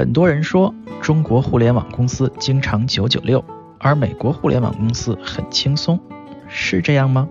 [0.00, 3.44] 很多人说中国互联网公司经常九九六，
[3.78, 6.00] 而美国互联网公司很轻松，
[6.48, 7.28] 是这样吗？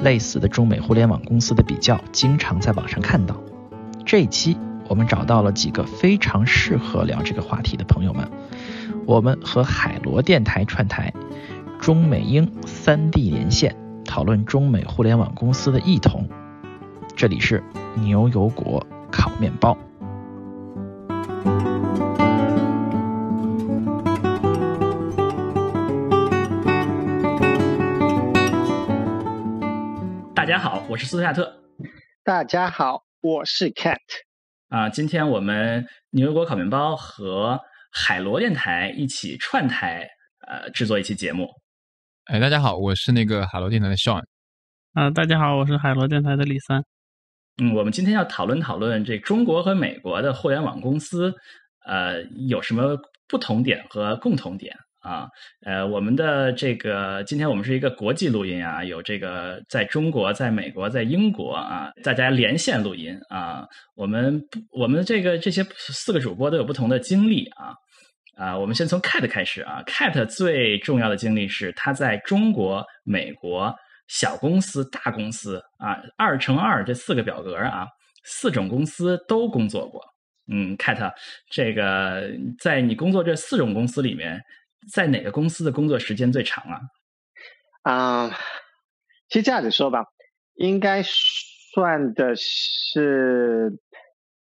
[0.00, 3.36] 类似的中美互联网公司的比较，经常在网上看到。
[4.04, 8.28] 这一期我们找到了几个非常适合聊这个话题的朋友们，
[9.06, 11.14] 我们和海螺电台串台，
[11.80, 16.28] 中美英三 D 连线，讨论中美互联网公司的异同。
[17.14, 17.62] 这里是
[17.94, 19.78] 牛油果烤面包。
[30.90, 31.54] 我是斯图亚特。
[32.24, 34.00] 大家好，我是 Cat。
[34.70, 37.60] 啊，今天我们牛油果烤面包和
[37.92, 40.08] 海螺电台一起串台，
[40.48, 41.48] 呃，制作一期节目。
[42.24, 44.24] 哎，大家好，我是那个海螺电台的 Sean。
[44.94, 46.84] 啊，大家好，我是海螺电台的李三。
[47.62, 51.32] 嗯，我们今天要讨论讨论这中国和美国的互联网公司，
[51.86, 52.98] 呃，有什么
[53.28, 55.28] 不同点和共同点啊？
[55.66, 63.66] 呃，我们的这个今天我们是一个国际录音啊，有这个在中国、在美国、在英国啊，大家连线录音啊。
[63.94, 67.74] 我们我们这个这些四个主播都有不同的经历啊
[68.36, 68.58] 啊。
[68.58, 73.74] 我们先从 Cat 开始啊，Cat 最重要的经历是他在中国、美国。
[74.12, 77.86] 小公司、大公司啊，二乘二这四个表格啊，
[78.24, 80.02] 四种公司都工作过。
[80.52, 81.12] 嗯，Cat，
[81.48, 82.28] 这个
[82.58, 84.40] 在你工作这四种公司里面，
[84.92, 86.80] 在哪个公司的工作时间最长啊？
[87.82, 88.38] 啊，
[89.28, 90.04] 其实这样子说吧，
[90.54, 93.78] 应该算的是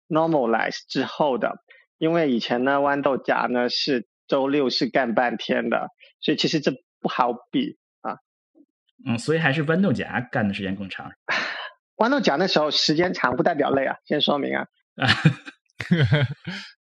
[0.07, 1.63] normalize 之后的，
[1.97, 5.87] 因为以前呢，豌豆荚呢是周六是干半天的，
[6.19, 8.17] 所以其实这不好比啊。
[9.05, 11.11] 嗯，所以还是豌豆荚干的时间更长。
[11.97, 14.67] 豌豆荚那时候时间长不代表累啊，先说明啊。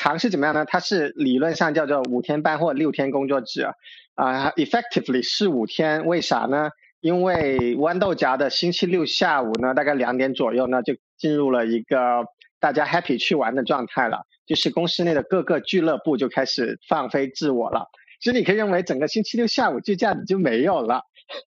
[0.00, 0.64] 长是怎么样呢？
[0.64, 3.74] 它是理论上叫做五天半或六天工作制啊。
[4.14, 6.70] 啊，effectively 是五天，为啥呢？
[7.02, 12.24] 因为豌豆荚的星期六下午呢，大概两点左右呢，就进入了一个
[12.60, 17.90] 大家 happy 去玩的状态了，就是公司内的各个俱乐部就开始放飞自我了。
[18.22, 21.02] 所以你可以认为整个星期六下午就这样子就没有了。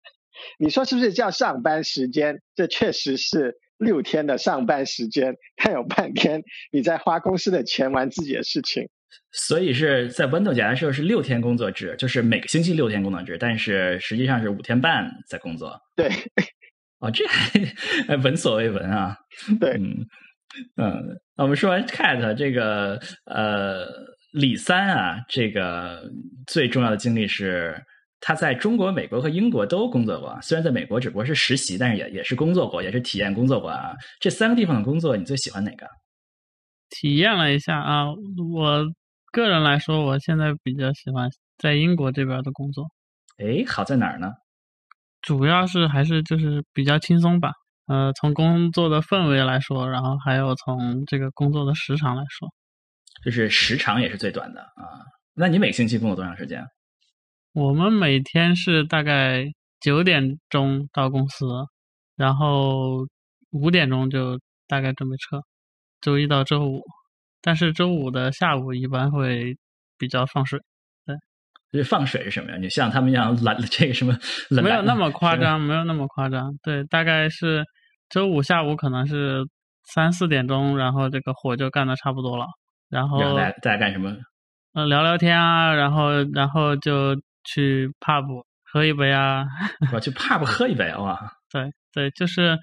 [0.59, 2.44] 你说是不是叫上班时间？
[2.56, 8.90] 这确实是六天的上班时间，还有半天你在花公司的钱玩自己的事情。
[9.32, 15.80] 所以是在豌豆荚的时候是六天工作制，就是每个星期六天工作制，但是实际上是五天半在工作。
[15.96, 16.08] 对，
[17.00, 19.16] 哦，这还 闻所未闻啊。
[19.60, 20.08] 对，嗯
[20.78, 23.86] 嗯，我们说完 cat 这个呃
[24.32, 26.04] 李三啊，这个
[26.48, 27.76] 最重要的经历是。
[28.25, 33.94] 他在中国、美国和英国都工作过，虽然在美国只不过是实习，但是也也是工作过，也是体验工作过啊。
[34.22, 35.85] 这三个地方的工作，你最喜欢哪个？
[36.89, 38.06] 体验了一下啊，
[38.53, 38.85] 我
[39.34, 42.85] 个人来说，我现在比较喜欢在英国这边的工作。
[43.39, 44.31] 哎，好在哪儿呢？
[45.22, 47.51] 主要是还是就是比较轻松吧。
[47.88, 52.47] 呃，从工作的氛围来说，然后还有从这个工作的时长来说，
[53.25, 55.03] 就是时长也是最短的啊。
[55.34, 56.66] 那你每星期工作多长时间？
[57.53, 59.46] 我们每天是大概
[59.80, 61.46] 九点钟到公司，
[62.16, 63.06] 然后
[63.52, 65.40] 五点钟就大概准备撤。
[66.02, 66.81] 周一到周五，
[67.44, 69.56] 但是周五的下午一般会
[70.00, 70.59] 比较放水。
[71.06, 71.16] 对，
[71.72, 72.58] 这放水是什么呀？
[72.58, 74.18] 你像他们一样懒 这个什么？
[74.50, 76.58] 没有那么夸张，没有那么夸张。
[76.64, 77.64] 对，大概是
[78.09, 79.46] 周五下午可能是
[79.94, 82.47] 三四点钟，然后这个活就干的差不多了。
[82.90, 84.12] 然后大家在干什么？
[84.74, 87.16] 嗯，聊聊天啊，然后然后就。
[87.44, 89.46] 去 pub 喝一杯啊！
[89.94, 91.20] 我去 pub 喝一杯哇！
[91.52, 92.58] 对对，就是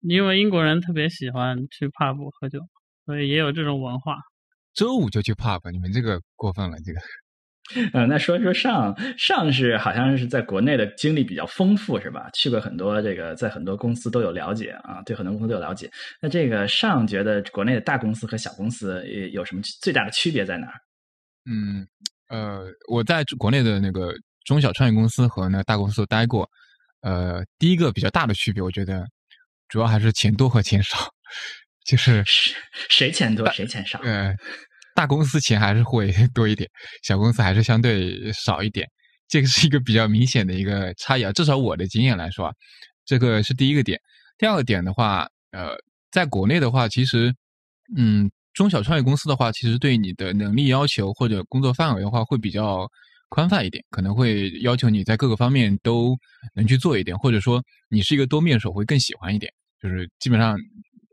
[0.00, 2.58] 因为英国人特别喜欢去 pub 喝酒，
[3.06, 4.16] 所以也有这种文化。
[4.74, 7.00] 周五就去 pub，你们这个过分了，这个。
[7.94, 12.28] 嗯，那说说上上是好像是在国内的经历比较丰富是吧？
[12.34, 15.88] 去过很多这个，在很多公司都有了解啊，对很多公司都有了解。
[16.20, 20.74] 那这个上觉得国内的大公司和小公司有什么最大的区别在哪儿？
[21.48, 21.86] 嗯。
[22.28, 24.10] 呃，我在国内的那个
[24.44, 26.48] 中小创业公司和那个大公司都待过。
[27.00, 29.04] 呃，第一个比较大的区别，我觉得
[29.68, 30.98] 主要还是钱多和钱少，
[31.84, 32.22] 就是
[32.88, 33.98] 谁钱多谁钱少。
[34.00, 34.34] 呃，
[34.94, 36.68] 大公司钱还是会 多一点，
[37.02, 38.88] 小公司还是相对少一点。
[39.28, 42.52] 这个是一个比较明显的一个差异啊，至少我的经验来说啊，
[43.04, 44.00] 这个是第一个点。
[44.38, 45.76] 第二个点的话，呃，
[46.10, 47.34] 在国内的话，其实，
[47.96, 48.30] 嗯。
[48.54, 52.86] 中小创业公司的话，其实对你的能力要求或者工作范围的话，会比较
[53.32, 56.14] 宽泛一点，可能会要求你在各个方面都
[56.54, 59.50] 能去做一点，或者说你是一个多面手，会更喜欢一点。
[59.80, 60.54] 就是基本上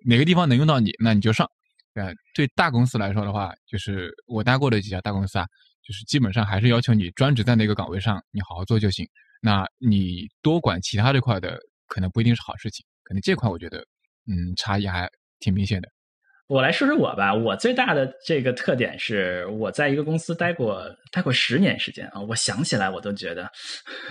[0.05, 1.49] 哪个地方能用到你，那你就上。
[1.93, 5.45] 呃，对大公司来说的话，就是我待过的几家大公司啊，
[5.81, 9.07] 就是基本上还是要求你专职在那个岗位上，你好好做就行。
[9.41, 11.57] 那你多管其他这块的，
[11.87, 12.85] 可能不一定是好事情。
[13.03, 13.79] 可能这块我觉得，
[14.27, 15.89] 嗯，差异还挺明显的。
[16.49, 23.47] 我来说说我吧，我最大的这个特点是我在一个公司待过待过十年时间啊，我想起来我都觉得，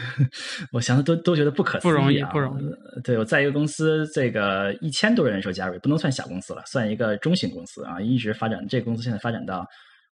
[0.71, 2.73] 我想都都觉得不可思议，不容易，不容易。
[3.03, 9.67] 对我在一个公司，这个一千多人的时候加入，也不能算小公司了，算一个中型公司啊，一直发展，这个公司现在发展到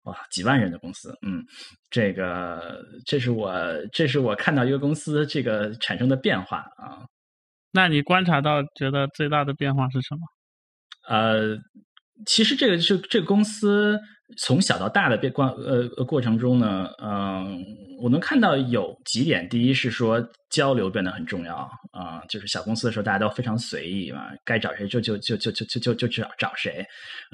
[0.03, 1.43] 哇几万人的公司，嗯，
[1.89, 3.51] 这个这是我
[3.95, 7.01] 这是我看到一个公司这个产生的变化啊。
[7.73, 10.21] 那你观察到觉得最大的变化是什么？
[11.09, 11.57] 呃。
[12.27, 13.99] 其实这个是这个公司
[14.37, 17.59] 从小到大的变过呃过程中呢，嗯，
[18.01, 19.49] 我能看到有几点。
[19.49, 21.57] 第一是说交流变得很重要
[21.93, 26.85] 啊，就是小公司的时候大家都非常随意嘛，该找谁就就就就就就就就找找谁。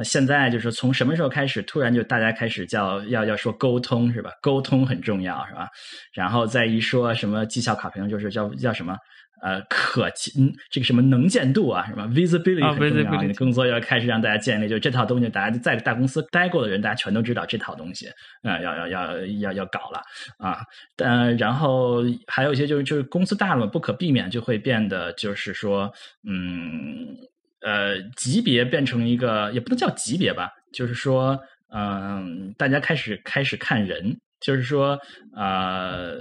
[0.03, 4.31] 现在就是从什么时候开始，突然就大家开始叫要要说沟通是吧？
[4.41, 5.69] 沟通很重要是吧？
[6.15, 8.97] 然后再一说什么绩效考评，就是叫叫什么？
[9.43, 10.33] 呃，可见
[10.71, 13.35] 这个什么能见度啊，什么 visibility 很重要。
[13.35, 18.09] 工作要开始让大家建立，就这套东西，大家在大公司待过的人，大家全都知道这套东西
[18.43, 20.01] 啊，要要要要要搞了
[20.39, 20.61] 啊。
[20.97, 25.93] 嗯，然后还有一些就是就是公司大了嘛，不可避免就会变得就是说，
[26.27, 27.15] 嗯
[27.61, 31.39] 呃，级别变成一个也不能叫级别吧，就是说，
[31.75, 34.99] 嗯，大家开始开始看人，就是说，
[35.37, 36.17] 呃。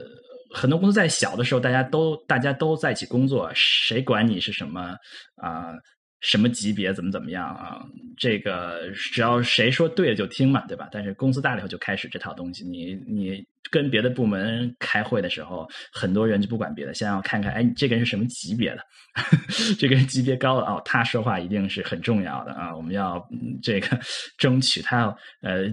[0.55, 4.95] 很多公司在小的时候，大家都大家都在一起工作，谁管你是什么
[5.35, 5.73] 啊？
[6.21, 6.91] 什么级别？
[6.91, 7.85] 怎么怎么样啊？
[8.17, 10.87] 这个只要谁说对了就听嘛，对吧？
[10.91, 18.81] 但是公司大了以后就开始这套东西，你你跟别的部门开会的时候，很多人就不管别的，先要看看，哎，你这个人是什么级别的？
[19.77, 22.75] 这个人级别高了哦，他说话一定是很重要的啊！
[22.75, 23.23] 我们要
[23.61, 23.99] 这个
[24.37, 25.67] 争取他要呃。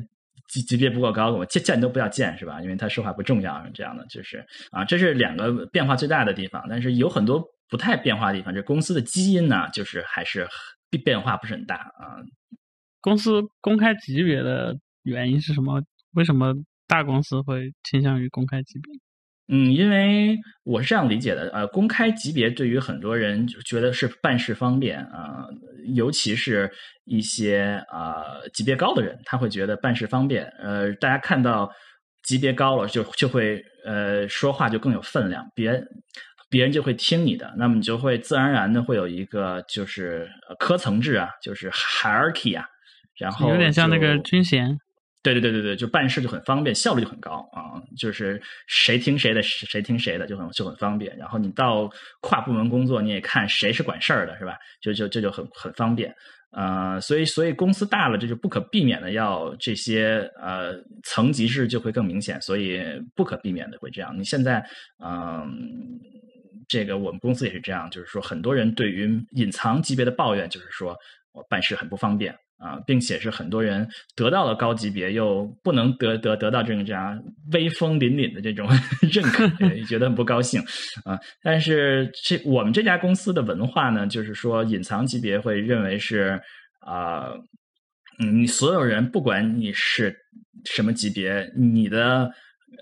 [0.53, 2.61] 级级别不够高，我见见都不要见，是吧？
[2.61, 6.63] 因为他说话不重要，这样的就是啊，这是两个变化最大的地方。
[6.69, 10.47] 但是有很多不太变化的地方，这公司的基因呢，就是还是
[10.91, 12.21] 变变化不是很大啊。
[13.01, 15.83] 公司公开级别的原因是什么？
[16.13, 16.53] 为什么
[16.87, 18.93] 大公司会倾向于公开级别？
[19.55, 20.35] 嗯，因为
[20.65, 25.47] 我是这样理解的，呃，公开级别对于很多人就觉得是办事方便啊，
[25.95, 26.73] 尤其是
[27.05, 30.47] 一些啊级别高的人，他会觉得办事方便。
[30.59, 31.71] 呃，大家看到
[32.23, 35.79] 级别高了，就就会呃说话就更有分量，别
[36.49, 40.27] 别人就会听你的，那么你就会自然而然的会有一个就是
[40.59, 42.65] 科层制啊，就是 hierarchy 啊，
[43.19, 44.79] 然后有点像那个军衔。
[45.23, 47.81] 对对对对对，就办事就很方便，效率就很高啊！
[47.97, 51.17] 就是谁听谁的，谁听谁的，就很就很方便。
[51.17, 51.89] 然后你到
[52.21, 54.57] 跨部门工作，你也看谁是管事儿的，是吧？
[54.81, 56.13] 就就这就很很方便
[56.51, 56.99] 啊！
[56.99, 60.75] 所以所以公司大了，这就不可避免的要这些呃
[61.05, 62.83] 层级制就会更明显，所以
[63.15, 64.13] 不可避免的会这样。
[64.19, 64.61] 你现在
[65.05, 65.49] 嗯，
[66.67, 70.97] 这个我们公司也是这样，就是说很多人对于隐藏级别的抱怨，就是说
[71.33, 72.37] 我办事很不方便。
[72.63, 77.21] 啊，并且是很多人得到了高级别，又不能得得得到这种这样
[77.53, 78.69] 威风凛凛的这种
[79.13, 79.49] 认可，
[79.89, 80.61] 觉得很不高兴
[81.05, 81.19] 啊。
[81.43, 86.41] 但是这我们这家公司的文化呢，就是说隐藏级别会认为是
[86.87, 87.33] 啊，
[88.19, 90.15] 你所有人不管你是
[90.65, 92.31] 什么级别，你的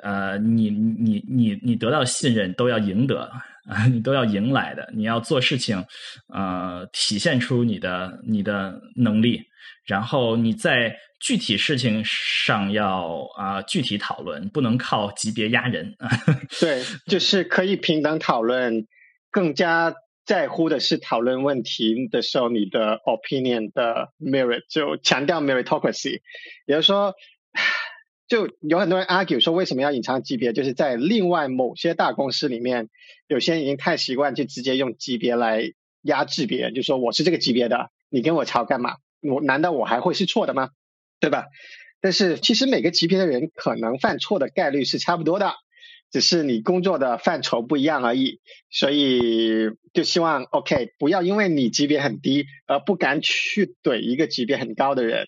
[0.02, 3.30] 呃，你你你你得到信任都要赢得
[3.68, 5.84] 啊，你都要赢来的，你要做事情
[6.32, 9.42] 呃，体现出你的你的能力。
[9.84, 15.96] 然后你在具体事情上要啊具体讨论，不能靠级别压人。
[16.60, 18.86] 对，就是可以平等讨论，
[19.30, 26.20] 更加在乎的是讨论问题的时候你的 opinion 的 merit，就强调 meritocracy。
[26.66, 27.14] 也就是说，
[28.30, 32.88] 就有很多人 argue 说为什么要隐藏级别，就是在另外某些大公司里面，
[33.26, 35.72] 有些人已经太习惯就直接用级别来
[36.02, 38.94] 压制别人，就说我是这个级别的，你跟我吵干嘛？
[39.20, 40.70] 我难道我还会是错的吗？
[41.18, 41.46] 对吧？
[42.00, 45.54] 但是其实每个级别的人可能犯错的概率是差不多的，
[46.12, 48.38] 只是你工作的范畴不一样而已。
[48.70, 55.26] 所以就希望 OK，不要因为你级别很低而不敢去怼一个级别很高的人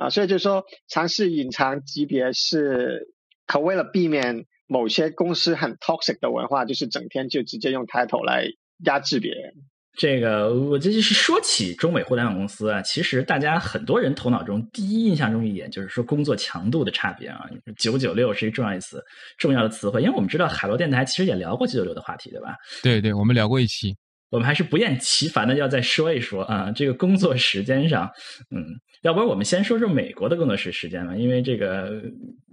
[0.00, 0.10] 啊。
[0.10, 3.08] 所以就是说尝试隐藏级别是
[3.46, 8.46] 可为了避免某些公司很 toxic 的文化，就是整天就直接用 title 来
[8.84, 9.52] 压制别人。
[9.98, 17.44] 这个，我这就是说起中美互联网公司啊，其实大家很多人头脑中第一印象中一点就是说工作强度的差别啊，
[17.76, 19.02] 九九六是一个重要的词，
[19.36, 22.54] 重要的词汇，因为我们知道海螺电台其实也聊过九九六的话题，对吧？
[22.84, 23.94] 对对，我们聊过一期。
[24.30, 28.08] 我们还是不厌其烦的要再说一说啊，这个工作时间上，
[28.54, 28.64] 嗯，
[29.02, 32.00] 要不然我们先说说美国的工作时时间吧，因为这个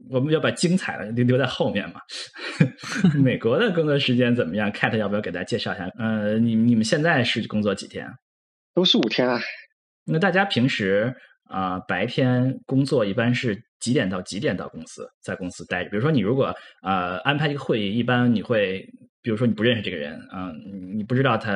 [0.09, 2.01] 我们要把精彩的留留在后面嘛。
[3.21, 5.87] 美国的工作时间怎么样？Cat 要不要给大家介绍一下？
[5.99, 8.07] 呃，你你们现在是工作几天？
[8.73, 9.39] 都是五天啊。
[10.03, 15.91] 那大家平时啊白天工作一般是几点到几点到公司，在公司待着？
[15.91, 18.83] 比如说你如果呃安排一个会议，一般你会。
[19.27, 21.51] 比如说你不认识这个人，嗯，你不知道他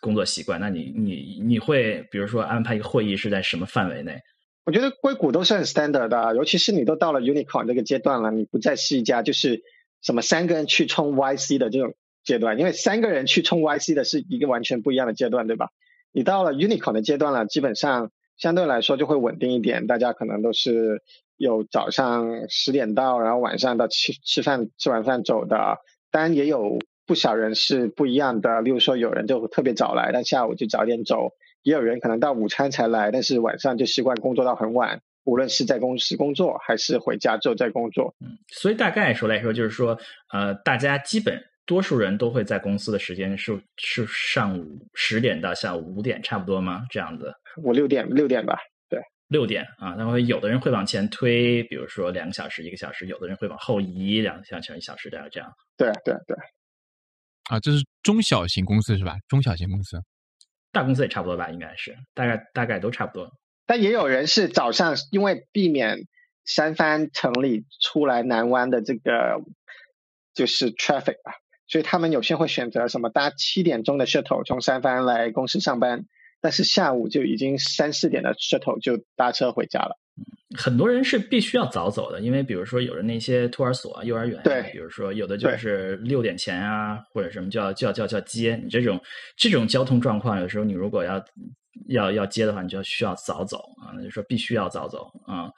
[0.00, 4.20] 工作习惯，那你你你会比如说安排一个会议是在什么范围内？
[4.64, 9.62] 我觉得硅谷都是很 standard 的，尤其是你都到了 unicorn 这个阶段了，你不再是一家就是
[10.02, 11.94] 什么三个人去冲 YC 的这种
[12.24, 15.68] 阶段，因为三个人去冲 YC 的是一个完全不一样的阶段，对吧？
[16.10, 21.00] 你到了 unicorn 的阶段了，基本上相对来说就会稳定一点，大家可能都是
[21.36, 25.76] 有早上十点到，然后晚上到吃吃饭吃完饭走的，
[26.10, 26.80] 当然也有。
[27.06, 38.14] 不少人是不一样的，例如说有人就特别早来，但下午就早点走；也有人可能到午餐才来，但是晚上就习惯工作到很晚，无论是在公司工作还是回家之后再工作。
[38.20, 39.98] 嗯，所以大概说来说，就是说，
[40.32, 46.82] 呃，大家基本多数人都会在公司的时间是是上午十点到下午五点，差不多吗？
[46.90, 47.32] 这样子？
[47.62, 48.58] 五六点，六点吧。
[48.88, 49.94] 对，六点啊。
[49.96, 55.50] 那么有的人会往前推，比如说两个小时、一个小时；有的人会往后移两个小时、一小时，这样这样。
[55.76, 56.36] 对对对。
[57.50, 59.16] 啊，这是中小型公司是吧？
[59.28, 59.98] 中小型公司，
[60.72, 63.30] 大公司也差不多吧，应该是，大概大概都差不多。
[63.66, 66.06] 但也有人是早上，因为避免
[66.44, 69.40] 三藩城里出来南湾的这个
[70.34, 71.32] 就是 traffic 啊，
[71.66, 76.04] 所以他们有些会选择什么搭七点钟的 shuttle 从三藩来公司上班，
[76.40, 79.98] 但是下午就已经三四点的 shuttle 就搭车回家了。
[80.56, 89.00] 很多人是必须要早走的，因为比如说有的那些托儿所、幼儿园，对，比如说有的就是六点前啊，或者什么叫叫叫叫接你这种
[89.36, 91.24] 这种交通状况，有时候你如果要
[91.88, 95.50] 要要接的话，你就需要早走啊，那就说必须要早走啊。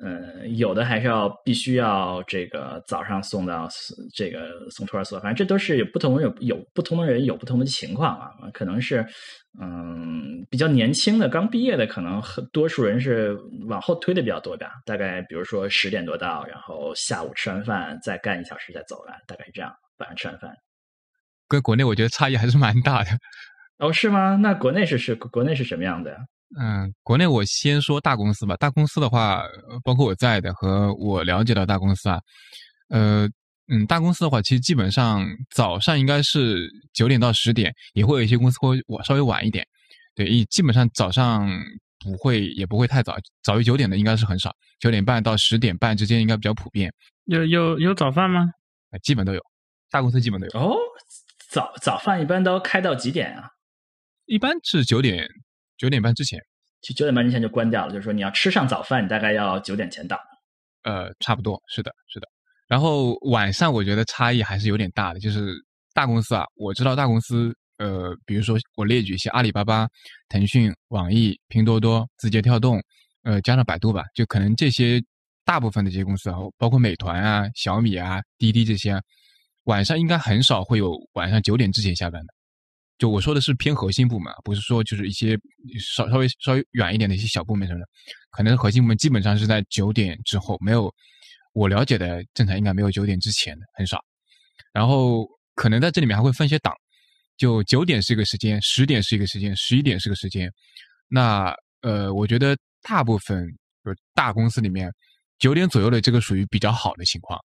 [0.00, 3.68] 嗯，有的还是要必须要这个早上送到
[4.14, 9.04] 这个送托儿所，反正这都是有不同有有不同的人有不同的情况啊，可能是
[9.60, 20.54] 嗯比较年轻的刚毕业的，可能很多数人是往后推的比较多吧，大概比如说十点多到，然后下午吃完饭再干一小时再走吧，大概是这样，晚上吃完饭。
[21.48, 23.10] 跟国内我觉得差异还是蛮大的。
[23.78, 24.36] 哦，是吗？
[24.36, 26.18] 那国内是是国内是什么样的呀？
[26.58, 28.56] 嗯，国内我先说大公司吧。
[28.56, 29.42] 大公司的话，
[29.84, 32.20] 包括我在的和我了解到大公司啊，
[32.88, 33.28] 呃，
[33.68, 39.66] 嗯，大公司的话，其实基本上早上应该是九点到十点，也会有一些公司会晚稍微晚一点。
[40.14, 41.48] 对，一基本上早上
[42.00, 46.92] 不会也不会太早，早于九点的应该是很少，九点半到十点半之间应该比较普遍。
[47.26, 48.46] 有有有早饭吗？
[49.02, 49.40] 基本都有，
[49.90, 50.58] 大公司基本都有。
[50.58, 50.74] 哦，
[51.50, 53.50] 早早饭一般都开到几点啊？
[54.28, 55.26] 一般是九点。
[55.76, 56.40] 九点半之前，
[56.80, 57.92] 其实九点半之前就关掉了。
[57.92, 60.18] 就是说，你要吃上早饭，你大概要九点前到。
[60.82, 62.26] 呃，差不多是的，是的。
[62.66, 65.20] 然后晚上我觉得差异还是有点大的。
[65.20, 65.54] 就是
[65.94, 69.86] 大公司啊，我知道大公司，呃，比如说我列举一些阿里巴巴、
[70.28, 72.82] 腾讯、网易、拼多多、字节跳动，
[73.22, 75.00] 呃，加上百度吧，就可能这些
[75.44, 79.00] 大部分的这些公司啊，包括美团啊、小米啊、滴滴这些，
[79.64, 82.34] 晚上应该很少会有晚上九点之前下班的。
[82.98, 85.38] 就我说的是偏核心部门，不是说就是一些
[85.78, 87.86] 稍稍微稍微远一点的一些小部门什么的，
[88.30, 90.92] 可能核心部门基本上是在九点之后，没有
[91.52, 93.98] 我了解的正常应该没有九点之前的很少。
[94.72, 96.74] 然后可能在这里面还会分些档，
[97.36, 100.52] 就九点是一个时间，十点是一个时间，十一点是个时间。
[101.08, 103.46] 那呃，我觉得大部分
[103.84, 104.92] 就是大公司里面
[105.38, 107.38] 九点左右的这个属于比较好的情况。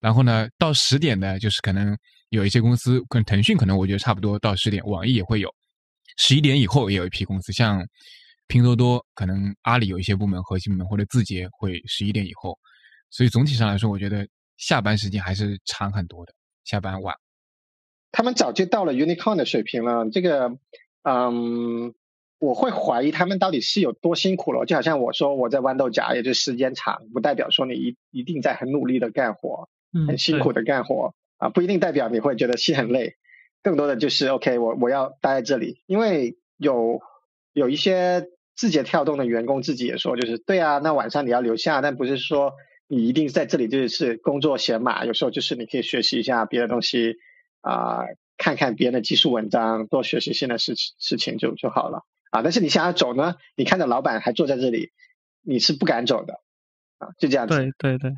[0.00, 1.96] 然后呢，到十点呢，就是可能。
[2.30, 5.52] 有一些公司，跟腾讯可能我觉得差不多到十点，网易也会有，
[6.16, 7.86] 十一点以后也有一批公司，像
[8.46, 12.58] 拼多多，可能阿里有一些部门核心部门或者字节会十一点以后，
[13.10, 16.32] 所以总体上来说，我觉得下班时间还是长很多的，
[16.64, 17.14] 下班晚。
[18.10, 20.58] 他们早就到了 unicorn 的水平了，这个，
[21.02, 21.94] 嗯，
[22.38, 29.68] 我会怀疑他们到底是有多辛苦了，就好像我说我在豌豆荚，也就时间长，不代表说你一一定在很努力的干活，
[30.06, 31.14] 很辛苦的干活。
[31.38, 33.14] 啊，不一定代表你会觉得心很累，
[33.62, 37.00] 更多的就是 OK，我我要待在这里，因为有
[37.52, 38.26] 有一些
[38.56, 42.54] 字节跳动的员工自己也说，就是对啊，那晚上你要留下，但不是说
[42.88, 47.14] 你一定在这里就是工作闲码，有时候就是你可以学习一下别的东西
[47.60, 48.00] 啊，
[48.36, 52.42] 看看别人的技术文章，多学习新的事事情就就好了啊。
[52.42, 54.90] 但是你想要走呢，你看着老板还坐在这里，
[55.42, 56.40] 你是不敢走的
[56.98, 57.56] 啊，就这样子。
[57.56, 58.12] 对对对。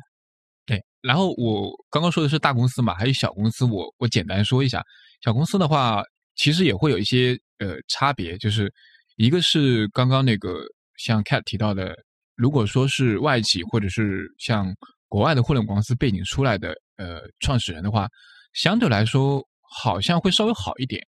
[1.01, 4.83] 对，然后我刚刚说的是大公司嘛，还有小公司，我我简单说一下。
[5.23, 6.03] 小公司的话，
[6.35, 8.71] 其实也会有一些呃差别，就是
[9.17, 10.63] 一个是刚刚那个
[10.97, 11.95] 像 Cat 提到的，
[12.35, 14.73] 如果说是外企或者是像
[15.07, 18.07] 国外的互联网公司背景出来的呃创始人的话，
[18.53, 21.05] 相对来说好像会稍微好一点。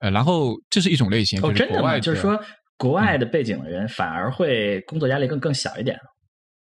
[0.00, 1.98] 呃，然后这是一种类型，哦，真的吗？
[1.98, 2.38] 就是说
[2.76, 5.98] 国外的背景的人反而会工作压力更更小一点。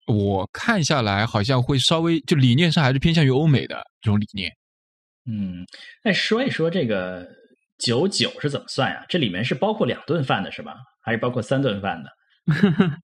[0.06, 4.50] 我看下来好像会稍微就理念上还是偏向于欧美的这种理念。
[5.26, 5.64] 嗯，
[6.02, 7.26] 那说一说这个
[7.78, 9.04] 九九是怎么算呀？
[9.08, 10.74] 这里面是包括两顿饭的是吧？
[11.02, 12.10] 还是包括三顿饭的？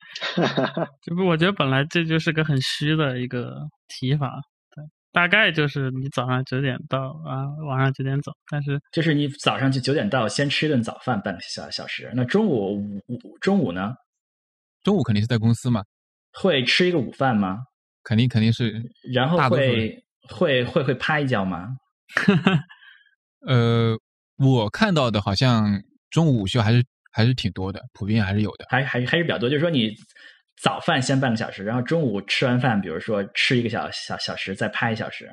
[1.03, 3.55] 这不，我觉得本来这就是个很虚的一个
[3.89, 4.39] 提法。
[4.77, 8.31] 对，大概就是你早上九点到啊，晚上九点走。
[8.51, 12.13] 但是就是你早上就九点到，先吃一顿早饭半个小小时。
[12.15, 12.77] 那中午
[13.07, 13.95] 午中午呢？
[14.83, 15.83] 中午肯定是在公司嘛。
[16.33, 17.59] 会吃一个午饭吗？
[18.03, 18.83] 肯定肯定是。
[19.13, 21.69] 然后会会会会趴一觉吗？
[23.47, 23.97] 呃，
[24.37, 29.49] 我看到的好像中午午休还是还是挺多的，普遍还是有的，还还还是比较多。
[29.49, 29.95] 就是说你
[30.61, 35.31] 早饭先半个小时，然后中午吃完饭，比如说吃一个小小小时，再趴一小时。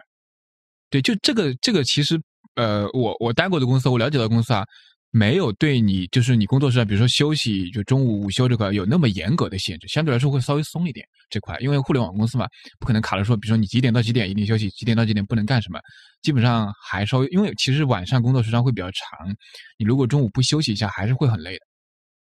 [0.90, 2.20] 对，就这个这个其实
[2.56, 4.66] 呃，我我待过的公司，我了解到公司啊。
[5.12, 12.46] 没有对你就是你工作时，比如说休息，就中午午休这块有那么严格的限制，相对来说会稍微松一点这块，因为互联网公司嘛，
[12.78, 15.80] 不可能卡着说，比如说你几点到几点一定休息，几点到几点不能干什么，
[16.22, 19.34] 基本上还稍微，因为其实晚上工作时长会比较长，
[19.78, 21.60] 你如果中午不休息一下，还是会很累的。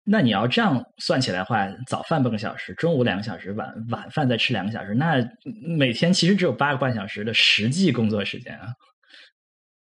[0.05, 5.15] 那你要这样算起来的话，早饭半个小时，中午两个小时，晚晚饭再吃两个小时，那
[5.77, 8.67] 每天其实只有八个半小时的实际工作时间啊。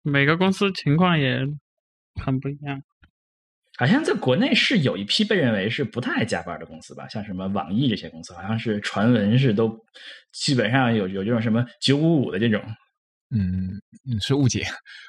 [0.03, 1.39] 每个公司情况也。
[2.15, 2.81] 很不一样，
[3.77, 9.75] 好像在国内是有一批被认为是不太爱加班的公司吧，像什么网易这些公司，好像是传闻是都
[10.33, 12.61] 基本上有有这种什么九五五的这种。
[13.33, 13.81] 嗯，
[14.19, 14.65] 是误解，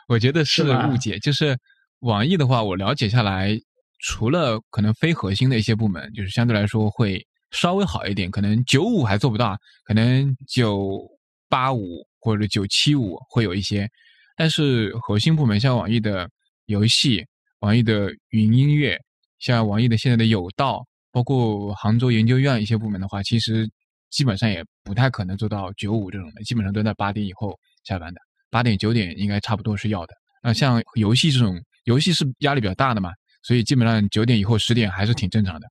[0.09, 1.19] 我觉得是误解。
[1.19, 1.59] 就是
[2.01, 3.59] 网易的话，我了解下来，
[4.01, 11.01] 除了可能非核心的一些部门，就是相对来说会稍微好一点，可能九五还做不到，可能九
[11.49, 13.91] 八五或者九七五会有一些，
[14.37, 16.31] 但是核心部门像网易的。
[16.73, 17.25] 游戏，
[17.61, 18.99] 网易的云音乐，
[19.39, 23.69] 像网易的现在的有道，包括杭州研究院一些部门的话，其实
[24.11, 30.15] 基本上也不太可能做到九五这种的，基本上都在八点以后下班的，八点九点应该差不多是要的。
[30.43, 35.69] 那像游戏这种，游戏是压力比较大的嘛，所以基本上九点以后十点还是挺正常的。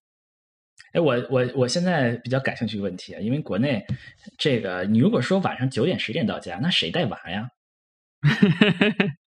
[0.94, 3.86] 哎，我我我现在比较感兴趣的问题啊，因为国内
[4.38, 7.50] 这个，你如果说晚上九点十点到家，那谁带娃呀？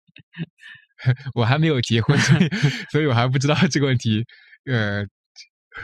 [1.34, 2.48] 我还没有结婚，所以
[2.90, 4.24] 所以我还不知道这个问题。
[4.70, 5.02] 呃，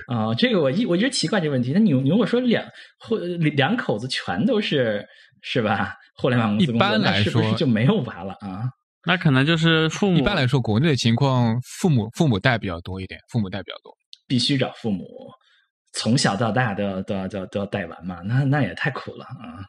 [0.07, 1.73] 啊，这个我一我一直奇怪这个问题。
[1.73, 2.65] 那你你如果说两
[2.99, 5.07] 或两口子全都是
[5.43, 5.95] 是吧？
[6.15, 8.69] 互联网公司一般来说就没有娃了啊？
[9.07, 10.19] 那可能就是父母。
[10.19, 13.97] 一般来说，国内的情况，父母父母带比较多一点，父母带比较多，
[14.29, 15.07] 必须找父母
[15.93, 18.21] 从小到大都要都要都要都要带完嘛？
[18.25, 19.65] 那那也太苦了啊！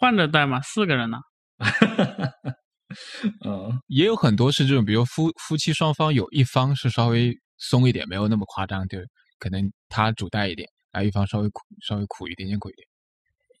[0.00, 1.18] 换着带嘛，四个人呢。
[3.46, 8.98] 嗯，也有很多是这种，比如夫夫妻双方有一方是稍微松一点，没有那么夸张，就
[9.38, 12.86] 可能他主带一点，而一方稍微苦，稍微苦一点点，苦一点。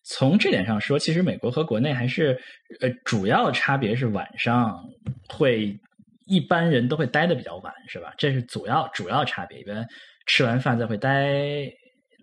[0.04, 2.40] 从这点上说，其实美国和国内还是
[2.80, 4.76] 呃，主要差别是晚上
[5.28, 5.78] 会
[6.26, 8.12] 一般人都会待的比较晚，是吧？
[8.18, 9.86] 这是主要主要差别，一般
[10.26, 11.70] 吃完饭再会待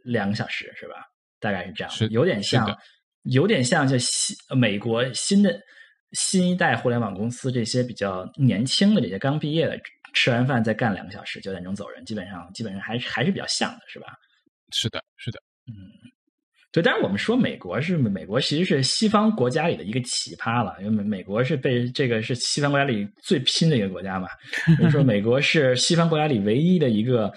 [0.04, 0.96] 两个小时，是吧？
[1.40, 2.78] 大概是这样，是有点像，
[3.24, 5.58] 有点像就新美国新的。
[6.14, 9.80] 新一代互联网公司这些比较年轻的这些刚毕业的，
[10.14, 14.08] 吃完饭再干两个小时，九点钟走人，基本上基本上还是还是比较像的，是吧？
[14.72, 15.74] 是的，是的，嗯，
[16.72, 16.82] 对。
[16.82, 24.28] 但是我们说美国是美国，其实是西方国家里的一个奇葩了，因为美美国是被这个是西方国家里最拼的一个国家嘛。
[24.78, 27.32] 比如说，美国是西方国家里唯一的一个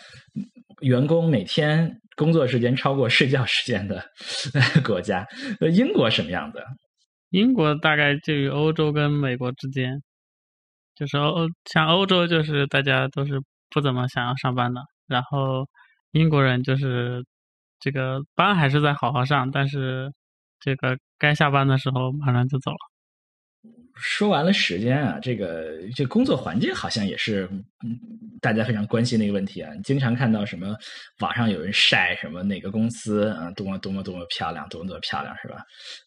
[0.81, 4.03] 员工每天工作时间超过睡觉时间的
[4.85, 5.27] 国家。
[5.61, 6.63] 呃，英国什么样子？
[7.33, 10.03] 英国大概介于欧洲跟美国之间，
[10.95, 13.41] 就是欧像欧洲就是大家都是
[13.71, 15.67] 不怎么想要上班的，然后
[16.11, 17.25] 英国人就是
[17.81, 20.13] 这个班还是在好好上，但是
[20.61, 22.77] 这个该下班的时候马上就走了。
[23.95, 27.49] 说完了时间啊，这个这工作环境好像也是
[28.43, 29.73] 大家非常关心的一个问题啊。
[29.85, 30.77] 经常看到什么
[31.21, 35.65] 网上有人晒什么哪个公司啊多么多么多么漂亮，多么多么漂亮是吧？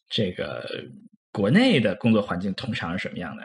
[0.08, 0.64] 这个。
[1.36, 3.44] 国内的工作环境通常是什么样的？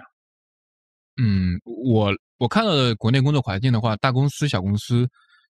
[1.20, 5.08] 嗯，我我看到的国内工作环境的话，大公司、小公司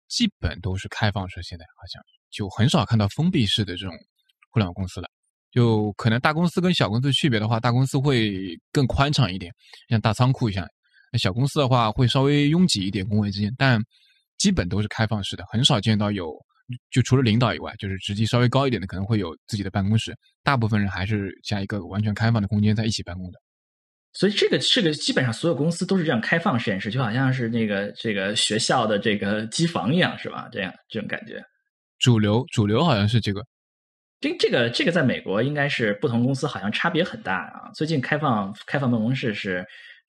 [0.09, 3.95] 基本都是开放式，现在好像就很少看到封闭式的这种
[4.51, 5.09] 互联网公司了。
[5.51, 9.53] 就可能大公司跟小公司区别的话，大公司会更宽敞一点，
[9.91, 10.67] 像大仓库一样。
[11.19, 13.79] 小公司的话会稍微拥挤一点，工位之间，但
[14.39, 16.35] 基本都是开放式的，很少见到有
[16.91, 23.39] 就除了领导以外，就是职级稍微高一点的可能会有自己的办公室，大部分人还是像一个完全开放的空间在一起办公的。
[24.13, 30.49] 所以这个这个基本上所有公司都是这样开放实验室，就好像是那个这个学校的这个机房一样，是吧？
[30.51, 31.41] 这样这种感觉。
[31.99, 33.47] 主流主流好像是这个，
[34.21, 37.71] 这这个这个在美国应该是不同公司好像差别很大啊。
[37.75, 39.65] 最近开放开放办公室是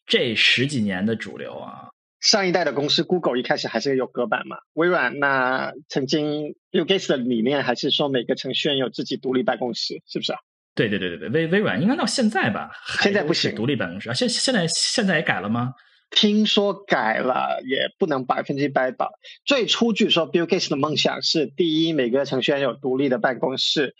[0.07, 1.87] 这十几年的主流啊。
[2.21, 4.57] 上一代的公司，Google 一开始还是有隔板嘛。
[4.73, 10.39] 微软那曾经 Bill Gates 的理念还是说每个程序员有自己独立办公室，是不是啊？
[10.75, 12.69] 对对对对对，微微软应该到现在吧，
[13.01, 14.13] 现在不行，独立办公室啊。
[14.13, 15.73] 现现在现在也改了吗？
[16.11, 19.09] 听说改了，也不能百分之百保。
[19.43, 23.93] 最初据说 Bill Gates 的梦想是：第一，每个程序员有独立的办公室；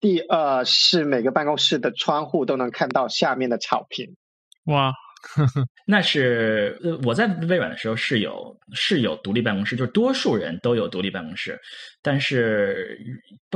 [0.00, 4.16] 第二是每个办公室的窗户都能看到下面的草坪。
[4.64, 4.94] 哇！
[5.86, 11.58] 那是呃，我在微软的时候是有是有独立办公室，就是多数人都有独立办公室，
[12.02, 12.98] 但是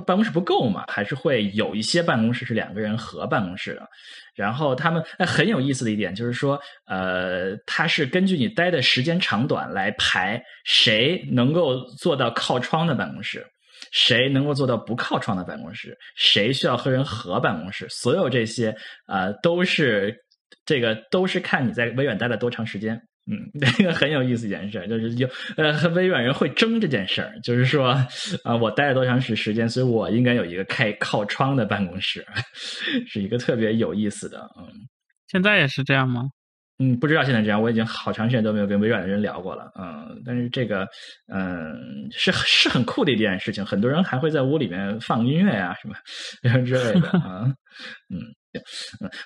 [0.06, 3.86] 办公室不够嘛，还是会有一些办公室是两个人合办公室的。
[4.34, 13.46] 然后他们很有意思的一点就是说，呃，他是根据你待的时间长短来排谁能够做到靠窗的办公室，
[13.92, 18.74] 谁能够做到不靠窗的办公室，谁需要和人合办公室，所有这些
[19.06, 20.16] 呃都是。
[20.64, 22.94] 这个都是看你在微软待了多长时间，
[23.30, 27.88] 嗯， 这个很有意思一件事，就是有呃微软人会争这件事儿，就是说
[28.44, 32.24] 啊，我待了多长时时间，所以我应该有一个开靠窗的办公室，
[33.06, 34.68] 是一个特别有意思的，嗯，
[35.28, 36.22] 现在也是这样吗？
[36.82, 40.88] 嗯，不知道现在这样，我已经好长时间都没有跟微软的人聊过了，嗯，但是这个
[41.30, 45.94] 嗯是是很酷的一件事情，很多人还会在屋里面放音乐啊什么
[46.64, 47.44] 之类的啊，
[48.08, 48.34] 嗯。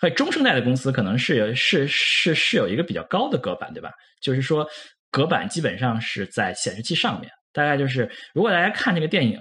[0.03, 3.91] 嗯，中生代的公司可能是有是是是有一个比较高的隔板，对吧？
[4.21, 4.67] 就是说，
[5.11, 7.31] 隔板基本上是在显示器上面。
[7.53, 9.41] 大概就是，如果大家看这个电影，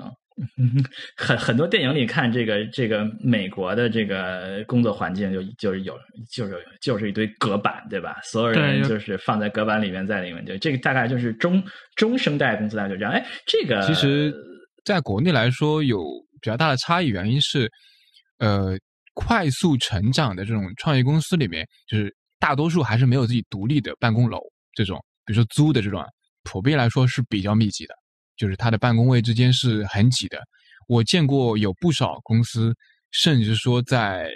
[1.17, 5.97] 很很多电影里看这个这个美国的这个工作环境，就就是有
[6.31, 8.19] 就是就是一堆隔板，对吧？
[8.23, 11.63] 所有人就是放在隔板里面，在里面，就这个大概就是中
[11.95, 13.11] 中生代公司大概就这样。
[13.11, 14.33] 哎，这个其实
[14.85, 16.03] 在国内来说有
[16.39, 17.69] 比较大的差异，原因是
[18.37, 18.77] 呃。
[19.13, 24.39] 快速成长的这种创业公司里面，就是大多数还是没有自己独立的办公楼。
[24.73, 26.03] 这种，比如说租的这种，
[26.43, 27.93] 普遍来说是比较密集的，
[28.35, 30.39] 就是它的办公位之间是很挤的。
[30.87, 32.75] 我见过有不少公司，
[33.11, 34.27] 甚至说在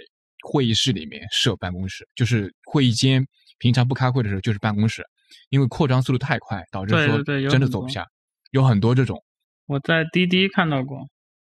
[0.47, 3.25] 会议室里面设办公室，就是会议间
[3.57, 5.03] 平常不开会的时候就是办公室，
[5.49, 8.05] 因为扩张速度太快，导致说真的走不下。
[8.51, 9.21] 有很多这种，
[9.65, 10.99] 我在滴滴看到过，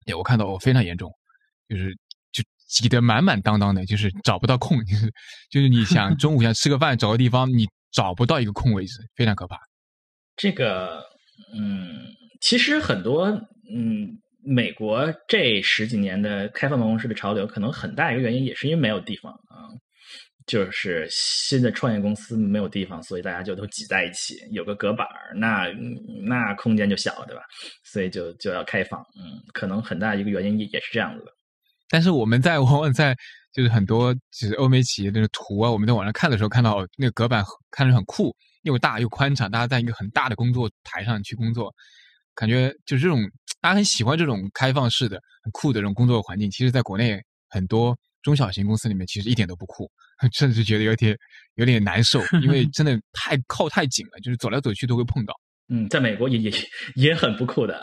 [0.04, 1.08] 对我看到过非常严重，
[1.68, 1.96] 就是。
[2.72, 5.12] 挤得满满当当的，就是找不到空，就是
[5.50, 9.58] 就是你想 中午想吃个饭，找个地方，你找不到一个空位置，非常可怕。
[10.34, 11.04] 这个，
[11.54, 12.06] 嗯，
[12.40, 13.26] 其实很多，
[13.74, 14.08] 嗯，
[14.42, 19.68] 美国这十几年的开放办公室的潮流，可能很大一个原因也是因为没有地方啊，
[20.46, 25.68] 就是新的创业公司没有地方，所以大家就都挤在一起，有个隔板儿，那
[26.24, 27.42] 那空间就小了，对吧？
[27.84, 31.30] 所以就就要开放，嗯，可能很大一个原因也也是这样子的。
[31.92, 33.14] 但是我们在往往在
[33.52, 41.70] 就是很多就是欧美企业那个图啊，我们在网上看的时候，看到那个隔板看着很酷，又大又宽敞，大家在一个很大的工作台上去工作，
[42.34, 43.20] 感觉就是这种
[43.60, 46.50] 大家很喜欢这种开放式的、很酷的这种工作环境。
[46.50, 49.86] 其实，在国内很多中小型公司里面，其实一点都不酷，
[50.32, 51.14] 甚至觉得有点
[51.56, 55.34] 有点难受， 因为真的太靠太紧了，就是走来走去都会碰到。
[55.68, 56.52] 嗯，在美国也也
[56.96, 57.80] 也很不酷的，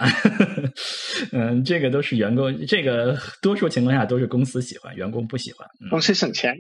[1.32, 6.58] 嗯，这个都是员工，这个多数情况下都是公司喜欢，员工不喜欢，公司省钱，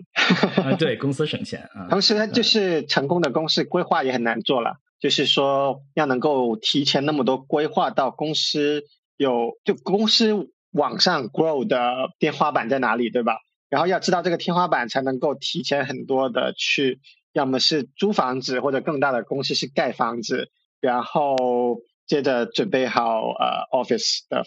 [0.78, 1.88] 对公司省钱啊。
[1.90, 8.84] 同时呢，就是成功的公司规划也很难做了，就是说要能够提前那么多规划到公司
[9.18, 13.38] 有就公司往上 grow 的天花板在哪里，对吧？
[13.70, 17.00] 然后要知道这个天花板，才能够提前很多的去，
[17.34, 20.50] 要么是租房子，或者更大的公司是盖房子。
[20.82, 24.44] 然后接着准备好呃 office 的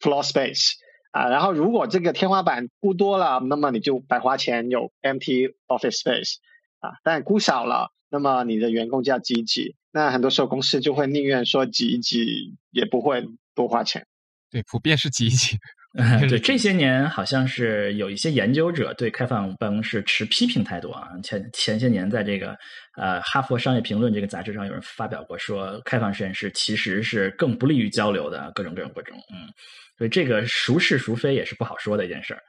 [0.00, 0.72] floor space
[1.12, 6.34] 啊，然后如果这个天花板估多了，那么你就白花钱有 mt office space
[6.80, 9.76] 啊，但估少了，那么你的员工就要挤一挤。
[9.92, 14.06] 那很多时候公司就会宁愿说挤一挤，也不会多花钱。
[14.50, 15.56] 对，普遍是挤一挤。
[16.28, 21.08] 对，这些年好像是有一些研究者对开放办公室持批评态度啊。
[21.22, 22.50] 前前些年在这个
[22.96, 29.16] 呃《哈佛商业评论》这个杂志上有人发表过，说开放实验室其实是更不利于交流的，各种各种各种。
[29.32, 29.48] 嗯，
[29.96, 32.42] 所以这个孰是孰非也是不好说的一件事儿。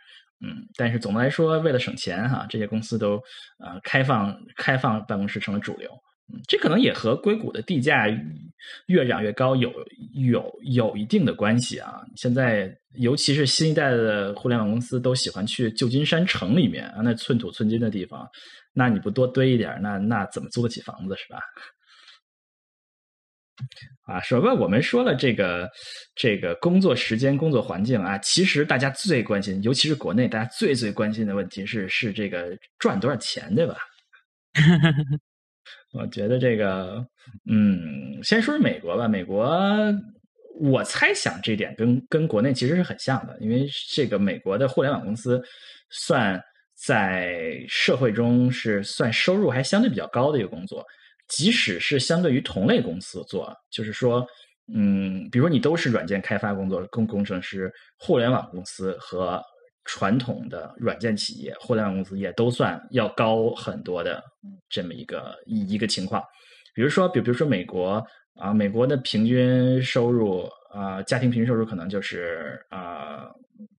[0.45, 3.15] 嗯，但是总的来说，为了省钱哈，这些公司都
[3.59, 5.89] 呃开放开放办公室成了主流。
[6.47, 8.05] 这可能也和硅谷的地价
[8.87, 9.71] 越涨越高有
[10.13, 12.01] 有有一定的关系啊。
[12.15, 18.27] 现在尤其是新一代的互联网公司都喜欢去旧金山城里面啊，那寸土寸金的地方，
[18.73, 21.39] 那你不多堆一点，那那怎么租得起房子是吧？
[24.05, 25.69] 啊，说吧我们说了这个
[26.13, 33.77] 这个工作时间、工作环境啊，其实大家最关心，尤其是国内大家最最关心的问题是是这个赚多少钱，对吧？
[35.93, 37.05] 我觉得这个，
[37.49, 39.07] 嗯，先说说美国吧。
[39.07, 39.49] 美国，
[40.59, 45.41] 我猜想这点跟跟国内其实是很像的，因为这个美国的互联网公司
[45.89, 46.39] 算
[46.75, 50.85] 在社会中是算收入还相对比较高的一个工作。
[51.29, 54.25] 即使是相对于同类公司做，就是说，
[54.73, 59.41] 嗯，比如你都是软件开发工作，工工程师，互联网公司和
[59.87, 64.23] 传统的软件企业，互联网公司也都算要高很多的
[64.69, 66.21] 这么一个一一个情况。
[66.75, 73.25] 比如说，比比如说美国啊，美国的平均收入啊，家庭平均收入可能就是啊，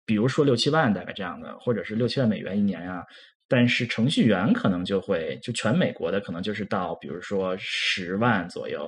[0.05, 3.05] 比如说六七万大概这样的，或者是六七万美元一年呀。
[3.51, 8.87] 但是程序员可能就会就全美国的可能就是到比如说十万左右，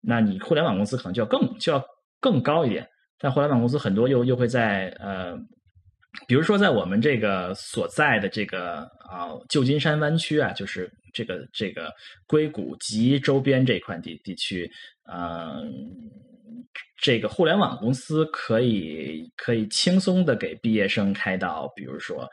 [0.00, 1.84] 那你互联网公司可能就要更就要
[2.20, 2.88] 更高一点。
[3.18, 5.36] 但互联网公司很多又又会在呃，
[6.26, 11.92] 比如说在我们这个所在的这个啊旧金山湾区啊，就是这个这个
[12.26, 14.70] 硅谷及周边这块地地区，
[15.12, 15.72] 嗯，
[16.96, 22.28] 这个互联网公司可以可以轻松的给毕业生开到，比如说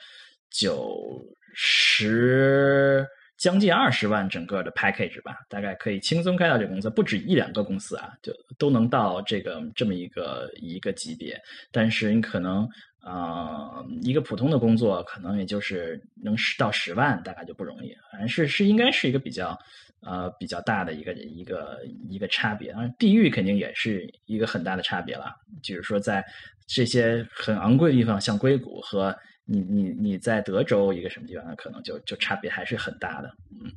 [0.50, 1.26] 九。
[1.60, 3.04] 十
[3.38, 11.40] 将近二十万整个的 package 吧，大概可以轻松开到这个公司，不止一两个公司啊，就都能到这个这么一个一个级别。
[11.72, 12.68] 但是你可能
[13.00, 17.96] 啊，一个普通的工作可能也就是能十到十万，大概就不容易。
[18.12, 19.56] 反正是是应该是一个比较
[20.02, 22.72] 呃比较大的一个一个一个差别。
[22.72, 25.36] 啊，地域肯定也是一个很大的差别了。
[25.62, 26.26] 就是说，在
[26.66, 29.16] 这些很昂贵的地方，像硅谷和。
[29.50, 33.72] 你你你在德州一个什么地方，可能就就差别还是很大的，嗯，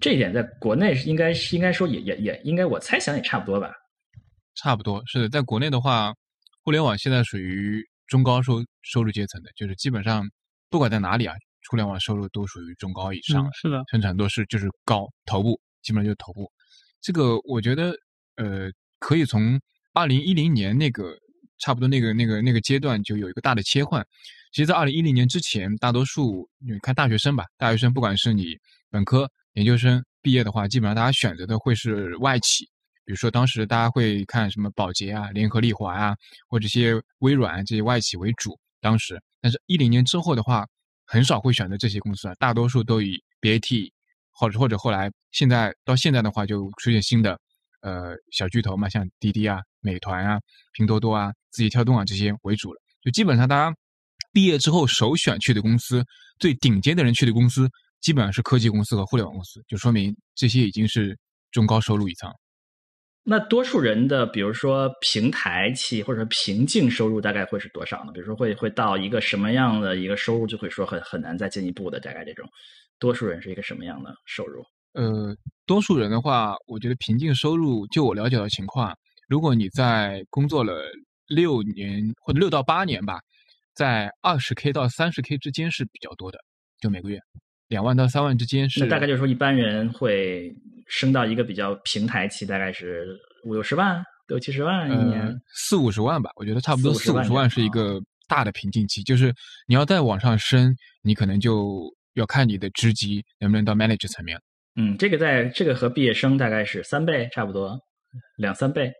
[0.00, 3.72] 这一点在国内应该是应该说也也也应该我猜想也差不多吧，
[4.56, 6.12] 差不多是的，在国内的话，
[6.64, 10.28] 互联网现在属于中高收收入阶层的，就是基本上
[10.68, 11.36] 不管在哪里啊，
[11.70, 16.50] 互联网收入都属于中高以上，是的，生产都是就是高头部，基本上就是头部，
[17.00, 17.92] 这个我觉得
[18.34, 19.60] 呃可以从
[19.94, 21.16] 二零一零年那个。
[21.58, 24.04] 差不多那个那个那个阶段就有一个大的切换。
[24.52, 28.56] 其实，在二零一零年之前，大多数你看大学生吧，大学生不管是你
[28.90, 32.64] 本科、研究生毕业的话，基本上大家选择的会是外企。
[33.04, 36.16] 比如说，当时大家会看什么宝洁啊、联合利华啊，
[36.48, 38.58] 或者些微软这些外企为主。
[38.80, 40.66] 当时，但是一零年之后的话，
[41.06, 43.90] 很少会选择这些公司了，大多数都以 BAT
[44.30, 47.38] 或者或者后来现在到现在的话，就出现新的
[47.80, 50.38] 呃小巨头嘛，像滴滴啊、美团啊、
[50.72, 51.32] 拼多多啊。
[51.50, 53.74] 字节跳动啊，这些为主了，就基本上大家
[54.32, 56.04] 毕业之后首选去的公司，
[56.38, 57.68] 最顶尖的人去的公司，
[58.00, 61.18] 基本上是科技公司和互联网公司，就说明这些已经是
[61.50, 62.30] 中高收入一层。
[63.24, 68.12] 那多数人的，比如说平台期或者说瓶颈收入，大概会是多少呢？
[68.12, 72.48] 比如说会会到一个什么样的一个收入，就会说很很难再进一步的，大概这种，
[72.98, 74.62] 多数人是一个什么样的收入？
[74.98, 75.34] 呃，
[75.64, 78.92] 多数人的话，我觉得瓶颈收入，就我了解的情况，
[79.28, 80.74] 如果你在工作了。
[81.30, 83.20] 六年或者六到八年吧，
[83.74, 86.38] 在二十 k 到三十 k 之间是比较多的，
[86.80, 87.20] 就每个月
[87.68, 88.80] 两万到三万之间是。
[88.80, 90.50] 那大概就是说，一般人会
[90.86, 96.30] 升到一个比较平台期，大概是五六十万、六七十万一年，四五十万吧。
[96.36, 99.30] 我觉得差不多四五十万是一个大的瓶颈期，就是
[99.66, 104.40] 你要再往上升，你可能就要看你的职级能不能到 manager 层面。
[104.80, 107.76] 嗯，这个在这个和毕业生大概是三倍，差不多
[108.36, 108.92] 两三倍。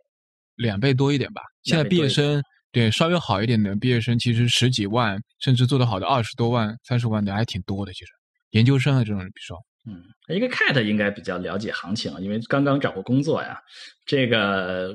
[0.57, 1.41] 两倍多一点吧。
[1.63, 7.93] 现在毕业生对稍微好一点的毕业生，其实十几万，甚至做得好的二十多万、三十万的还挺多的。
[7.93, 8.11] 其实
[8.49, 10.03] 研究生啊这种，比如说，嗯，
[10.35, 13.57] 一个 cat 应该比较了解行情，因为刚刚找过工作呀。
[14.05, 14.93] 这个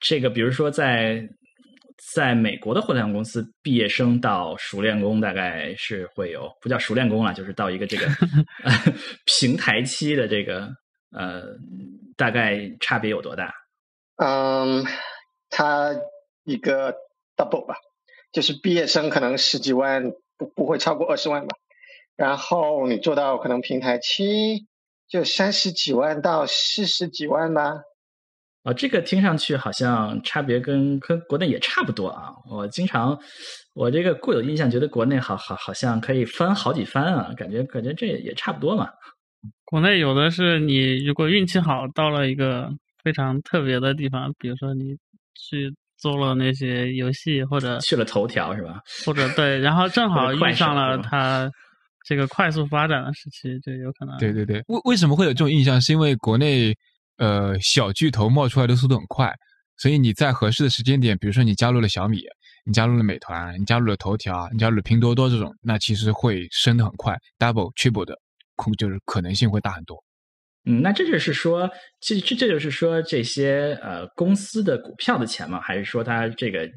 [0.00, 1.24] 这个，比如说在
[2.14, 8.06] 在美国的互联网公司，毕业生到熟练工大概是会有不叫熟练工了，就是到一个这个
[9.24, 10.68] 平台期的这个
[11.12, 11.42] 呃，
[12.16, 13.52] 大概差别有多大？
[14.16, 14.84] 嗯，
[15.48, 15.94] 它
[16.44, 16.94] 一个
[17.36, 17.76] double 吧，
[18.32, 21.56] 就是毕业生可能十几万，不不会超过二十万吧。
[22.16, 24.66] 然后你做到可能平台期，
[25.08, 27.82] 就三十几万到四十几万吧。
[28.62, 32.30] 啊，这个听上去好像差别跟跟国内也差不多啊。
[32.50, 33.18] 我经常
[33.72, 38.90] 我这个固有印象觉得国内好好好像可以翻好几番啊，感觉感觉这也差不多嘛。
[39.64, 42.70] 国内有的是你如果运气好，到了一个
[43.02, 44.94] 非常特别的地方，比如说你
[45.34, 48.80] 去做了那些游戏，或者去了头条是吧？
[49.06, 51.50] 或者对，然后正好遇上了它
[52.04, 55.80] 这个快速发展的时期，就有可能对对对，为为什么会有这种印象？
[55.80, 56.74] 是因为国内
[57.20, 59.32] 呃小巨头冒出来的速度很快，
[59.76, 62.22] 所以你在合适的时间点，比如说你加入了小米，
[62.66, 68.18] 你加入了美团，你加入了头条，你加入了拼多多这种，那其实会升的很快，double、triple 的
[68.56, 70.02] 空就是可能性会大很多。
[70.64, 75.60] 嗯，那这就是说，这这这就是说，这些呃公司的股票的钱吗？
[75.62, 76.68] 还是说它这个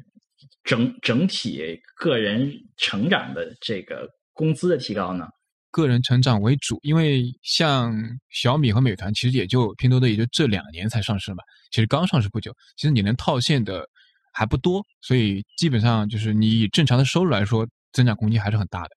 [0.62, 5.26] 整整体个人成长的这个工资的提高呢？
[5.74, 7.92] 个人成长为主，因为像
[8.30, 13.84] 小米和美团，其实也就拼多多也就这两年才上市嘛，其实刚上市不久，其实你能套现的
[14.32, 18.90] 还不多，所以基本上就是你以正常的收入来说，增长空间还是很大的，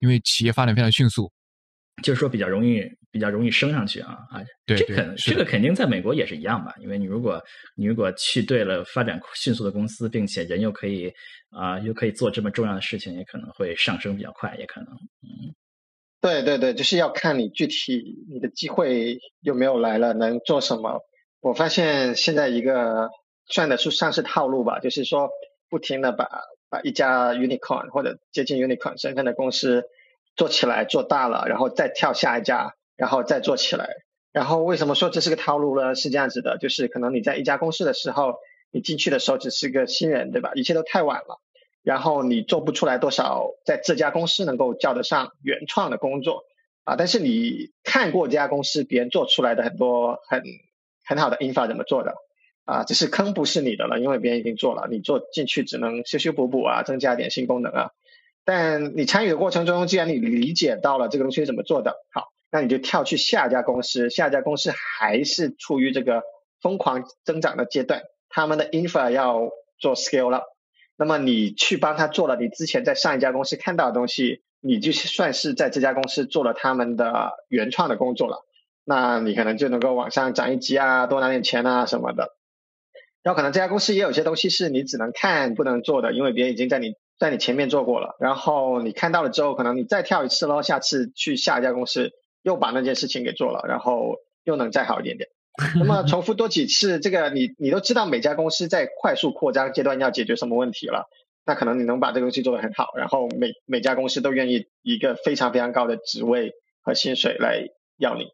[0.00, 1.30] 因为企业发展非常迅速。
[2.02, 7.38] 就是说比较容易比较容易升上去啊啊，对对这可能是的这个肯定在美国也是一样吧，因为你如果
[7.76, 11.12] 你如果去对了发展迅速的公司，并且人又可以
[11.50, 14.88] 啊、又可以做这么重要的事情，也可能会上升比较快，也可能
[16.22, 21.00] 对对对，就是要看你具体你的机会有没有来了，能做什么。
[21.40, 23.10] 我发现现在一个
[23.46, 25.30] 算得出上市套路吧，就是说
[25.68, 26.28] 不停的把
[26.70, 29.82] 把一家 unicorn 或者接近 unicorn 身份的公司
[30.36, 33.88] 做起来做大了，然后再跳下一家，然后再做起来。
[34.30, 35.96] 然后为什么说这是个套路呢？
[35.96, 38.36] 是这样子的，就是可能你在一家公司的时候，
[38.70, 40.52] 你进去的时候只是个新人，对吧？
[40.54, 41.40] 一切都太晚了。
[41.82, 46.44] 然后你做不出来多少在这家公司能够叫得上原创的工作
[46.84, 50.42] 啊，但是你看过这家公司别人做出来的很多很
[51.04, 52.14] 很好的 infra 怎么做的
[52.64, 57.90] 啊，只是坑不是你的了，因为别人已经做了，你做进去只能修修补补啊，增加点新功能啊。
[58.44, 66.22] 但你参与的过程中，既然你理解到了这个东西是怎么做的，好，那你就跳去下一家公司，下一家公司还是处于这个
[66.60, 70.44] 疯狂增长的阶段，他们的 infra 要做 scale up。
[70.96, 78.44] 那么你去帮他做了你之前在上一家公司看到的东西，你就算是在这家公司做了他们的原创的工作了，
[78.84, 82.36] 那你可能就能够往上涨一级啊，多拿点钱啊什么的。
[83.22, 88.16] 然后可能这家公司也有些东西是你只能看不能做的，因为别人已经在你在你前面做过了。
[88.20, 92.10] 然后你看到了之后，可能你再跳一次咯，下次去下一家公司
[92.42, 95.28] 又把那件事情给做了，然后又能再好一点点。
[95.76, 101.08] 那么重复多几次，这个你你都知道每家公司在快速扩张阶段要解决什么问题了，
[101.44, 108.28] 那可能你能把这个东西做得很好，然后每每家公司都愿意一个非常非常高的职位和薪水来要你。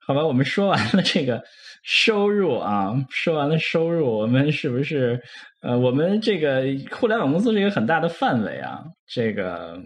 [0.00, 1.44] 好吧，我们说完了这个
[1.82, 5.22] 收入啊，说完了收入，我们是不是
[5.60, 9.78] 呃，我们这个互联网公司是一个很大的范围啊，这个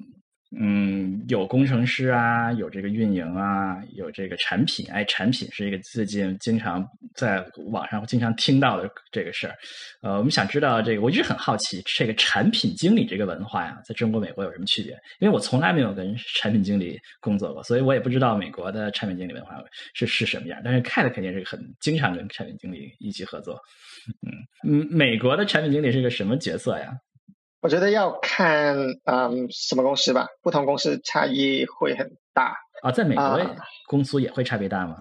[0.58, 9.54] 嗯，有工程师啊，有这个运营啊，有这个产品，哎，产品是一个最近经常在网上经常听到的这个事儿。
[10.02, 14.92] 呃，我们想知道这个，我一直很好奇，这个产品经理这个文化呀，在中国、美国有什么区别？
[15.20, 19.56] 因为我从来没有跟产品经理工作过，所以我也不知道美国的产品经理文化
[19.94, 20.60] 是是什么样。
[20.62, 23.58] 但是 Cat 肯定是很经常跟产品经理一起合作。
[24.26, 26.92] 嗯嗯，美国的产品经理是个什么角色呀？
[27.62, 32.56] 我觉得要看嗯什么公司吧，不同公司差异会很大。
[32.82, 34.96] 啊，在美国啊公司也会差别大吗？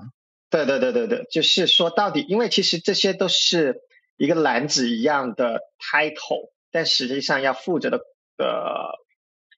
[0.52, 3.82] 对对对对对，就是说到底，因为其实这些都是
[4.15, 7.97] 一个篮子一样的 title，但实际上要负责的
[8.38, 9.00] 的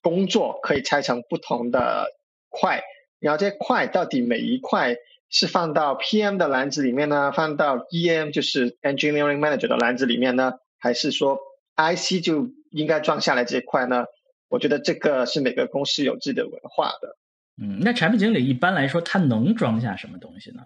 [0.02, 2.08] 工作可以拆成不同的
[2.48, 2.84] 块，
[3.20, 4.96] 然后这些块到底每一块
[5.30, 11.40] 是放到 PM 的篮子里面呢，放到 EM 就是 Engineering Manager 的篮子里面呢，还是说
[11.76, 14.06] IC 就应该装下来这一块呢？
[14.50, 17.18] 我觉得这个是每个公司有自己的文化的。
[17.62, 20.64] 嗯，那产品经理一般来说，他能装下什么东西呢？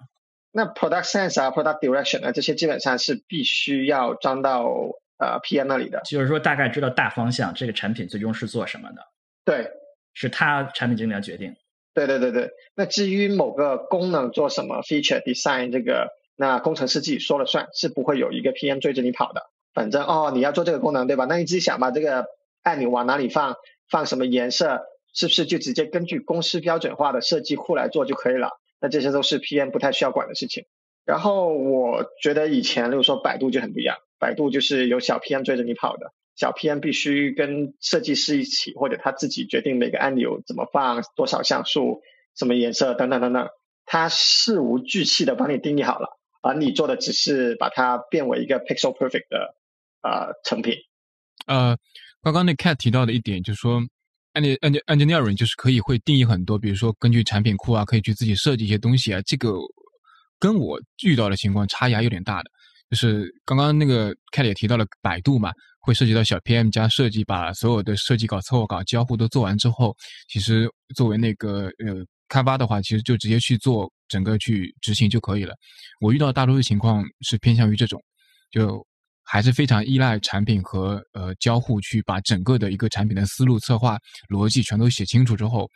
[0.52, 4.66] 那 product sense 啊，product direction 啊，这些基本上是必须要装到
[5.18, 6.02] 呃 PM 那里的。
[6.06, 9.02] 就是说大概知道大方向，这个产品最终是做什么的，
[9.46, 9.70] 对，
[10.14, 11.56] 是他产品经理要决定。
[11.94, 12.52] 对对对对。
[12.76, 19.50] 那至于某个功能做什么 feature design 这个，那工程师自己说了算，是不会有一个 PM 追着你跑的。
[19.78, 21.26] 反正哦，你要做这个功能对吧？
[21.26, 22.26] 那你自己想吧，这个
[22.64, 23.58] 按钮往哪里放，
[23.88, 24.82] 放什么颜色，
[25.14, 28.50] 是不是就直接根据公司标准化的设计库来做就可以了？
[28.82, 30.66] 那这些都是 PM 不太需要管的事情。
[31.06, 42.02] 然后我觉得以前，例如说百度就很不一样，百度就是有小 PM 追着你跑的，小 PM 必须跟设计师一起，或者他自己决定每个按钮怎么放，多少像素，
[42.36, 43.48] 什么颜色等等等等，
[43.86, 49.54] 他事无巨细的帮你定义好了，而你做的只是把它变为一个 pixel perfect 的
[50.08, 50.74] 呃成品。
[51.48, 51.78] 呃，
[52.22, 53.82] 刚刚那 Cat 提到的一点就是说
[54.34, 59.22] eng eng engineering 就是可以会定义很多，比如说根据产品库啊，可以去自己设计一些东西啊。
[59.26, 59.54] 这个
[60.40, 62.50] 跟我遇到的情况差异还有点大的。
[62.90, 65.52] 就是刚刚那个 k e l l 也提到了百度嘛，
[65.82, 69.94] 会涉及到小 PM 加设计，把所有的设计稿、策划稿、交互都做完之后，
[70.30, 71.96] 其实作为那个呃
[72.30, 75.54] 开发的话，其实就直接去做整个去执行就可以了。
[76.00, 78.02] 我遇到大多数情况是偏向于这种，
[78.52, 78.87] 就
[79.30, 83.98] 还是非常依赖产品和呃交互去把整个的一个产品的思路、策划、
[84.30, 85.70] 逻辑全都写清楚之后。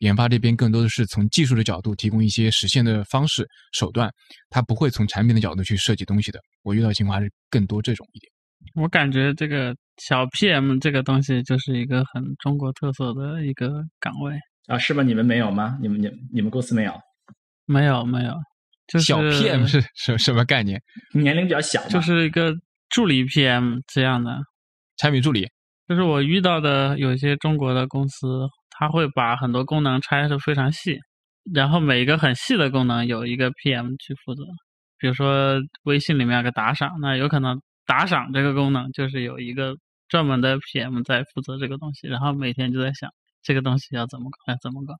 [0.00, 4.10] 研发这边更多的是从技术的角度提供一些实现的方式手段，
[4.50, 6.38] 它不会从产品的角度去设计东西的。
[6.64, 8.30] 我遇到情况还是更多这种一点。
[8.74, 14.34] 我感觉这个小 PM 这个东西就是一个很中国特色的一个岗位
[14.66, 15.02] 啊，是吧？
[15.02, 15.78] 你们没有吗？
[15.80, 16.92] 你们你你们公司没有？
[17.64, 18.34] 没有没有，
[18.88, 20.78] 就是小 PM 是什什么概念？
[21.14, 22.52] 年龄比较小，就是一个
[22.88, 24.38] 助理 PM 这样的
[24.96, 25.48] 产品助理。
[25.88, 28.26] 就是我遇到的有些中国的公司。
[28.78, 30.98] 他会把很多功能拆的非常细，
[31.54, 34.44] 然后每一个很细的功能有一个 PM 去负责。
[34.98, 39.74] 比如说微信里面有个打赏，那有可能打赏这个功能就是有一个
[40.08, 43.08] 专门的 PM 在负责这个东西，然后每天就在想
[43.42, 44.92] 这个东西要怎么搞，要怎么搞。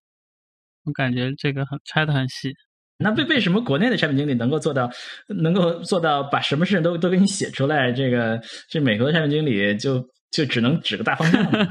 [0.85, 2.55] 我感觉这个很拆的很细。
[2.99, 4.91] 那为为什么国内的产品经理能够做到，
[5.29, 7.93] 能够做到把什么事情都都给你写出来？
[7.93, 11.45] 这个这美国的产品经理就就只能指个大方向。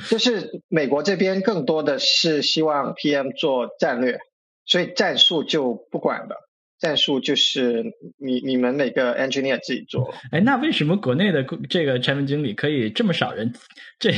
[0.08, 4.18] 就是美国这边更多的是希望 PM 做战略，
[4.64, 6.36] 所以战术就不管了。
[6.78, 7.84] 战术就是
[8.18, 10.14] 你你们每个 engineer 自己做。
[10.32, 13.52] 哎，那为什么国内的这个产品经理可以这么少人？
[13.98, 14.10] 这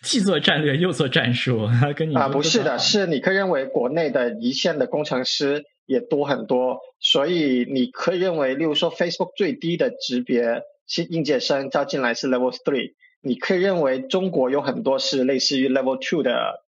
[0.00, 1.68] 既做战略又做战术？
[1.96, 12.94] 跟你啊，不是的，是你可以认为国内的一线的工程师也多很多，所以你可以认为，例如说 Facebook 最低的级别新应届生招进来是 Level Three。
[13.20, 16.64] 你可以认为中国有很多是类似于 Level Two 的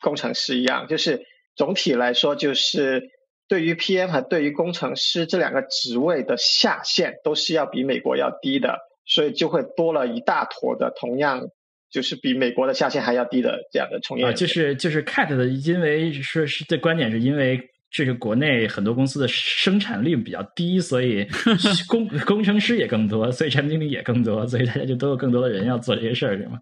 [0.00, 3.10] 工程师一样，就是总体来说，就是
[3.48, 11.48] 对于 PM 和对于工程师这两个职位的下限都是要比美国要低的，所以就会多了一大坨的同样
[11.90, 14.24] 就是比美国的下限还要低的这样的从业。
[14.24, 17.60] 啊就是就是 CAT 的，因为说是这观点是因为。
[17.94, 21.24] 这个国内很多公司的生产率比较低，所以
[21.86, 26.58] 工工程师也更多，所以产品经理也更多，所以大家就都有更多的人要做这些事儿，是吗？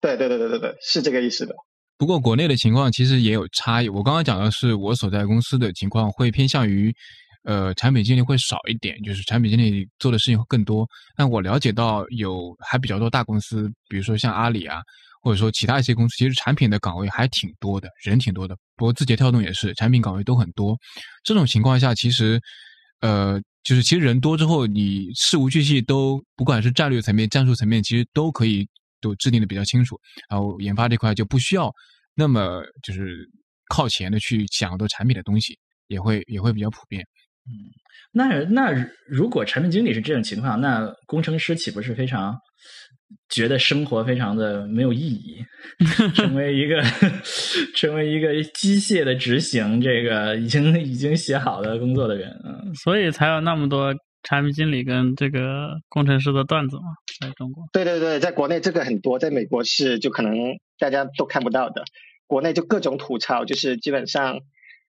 [0.00, 1.52] 对对对对对对，是这个意思的。
[1.98, 3.88] 不过国内的情况其实也有差异。
[3.88, 6.94] 我刚刚讲的是我所在公司的情况，会偏向于
[7.42, 10.86] 呃产品经理会少一点，就是产品经理做的事情会更多。
[11.16, 14.80] 但我了解到有还比较多大公司，比如说像阿里啊。
[15.20, 18.56] 或者说其他一些公司，其实产品的岗位还挺多的，人挺多的。
[18.78, 20.78] 不过字节跳动也是，产品岗位都很多。
[21.24, 22.40] 这种情况下，其实，
[23.00, 28.66] 呃，就是其实人多之后，你事无巨细都，不管是战略层面、战术层面，其实都可以
[29.00, 29.98] 都制定的比较清楚。
[30.30, 31.70] 然后研发这块就不需要
[32.14, 33.28] 那么就是
[33.68, 35.58] 靠前的去想很多产品的东西，
[35.88, 37.04] 也会也会比较普遍。
[37.46, 37.52] 嗯，
[38.12, 38.70] 那那
[39.08, 42.38] 如果产品经理是这种情况，那工程师岂不是非常？
[43.28, 45.44] 觉得生活非常的没有意义，
[46.14, 46.82] 成为一个
[47.74, 56.82] 成为一个机械的执行这个已经已经写好的工作的人，嗯，所以才有那么多产品经理跟这个工程师的段子嘛，
[57.20, 57.64] 在中国。
[57.72, 60.34] 对对对，在国内这个很多，在美国是就可能
[60.78, 61.84] 大家都看不到的，
[62.26, 64.40] 国内就各种吐槽，就是基本上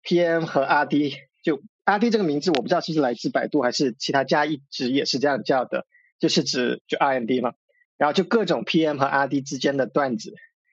[0.05, 5.87] PM 和 RD，就 RD 这个名字我不知道是不是来自百度还是其他家一直也是这样叫的，
[6.21, 7.53] 就是指就 R&D 嘛。
[7.99, 10.33] 然后就各种 PM 和 RD 之间的段子，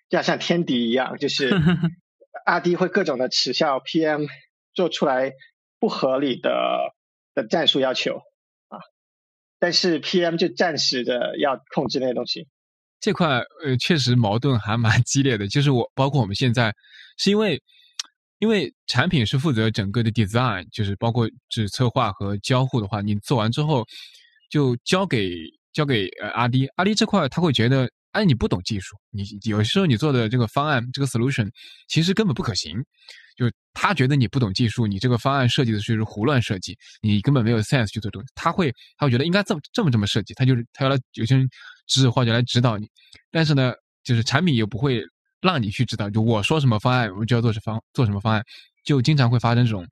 [0.10, 1.50] 就像天敌一样，就是
[2.46, 4.28] RD 会各种的耻笑 PM
[4.76, 5.34] 做出来
[5.80, 6.94] 不合理的
[7.34, 8.18] 的战术要求
[8.68, 8.78] 啊，
[9.58, 12.48] 但是 PM 就暂时的要控制那些东西。
[13.00, 16.72] 这块呃确实矛盾还蛮激烈的，就是我包括我们现在
[17.18, 17.60] 是因为
[18.38, 23.84] 因为产品是负责整个的 design，就是包括是策划和交互的话，你做完之后
[24.52, 25.32] 就交给。
[25.76, 31.50] 交给呃阿迪，阿迪这块他会觉得，哎，你不懂技术，你有时候你做的这个方案，这个 solution
[31.90, 32.82] 其实根本不可行，
[33.36, 41.46] 就他觉得你不懂技术，你这个方案设计的就是胡乱设计，你根本没有 sense 去做东西，他会他会觉得应该这么这么这么设计，他就是他要来有些人
[41.88, 42.88] 指或者来指导你，
[43.30, 45.04] 但是呢，就是产品又不会
[45.42, 48.42] 让你去知道，就我说什么方案，我就要做什方做什么方案，
[48.86, 49.86] 就经常会发生这种，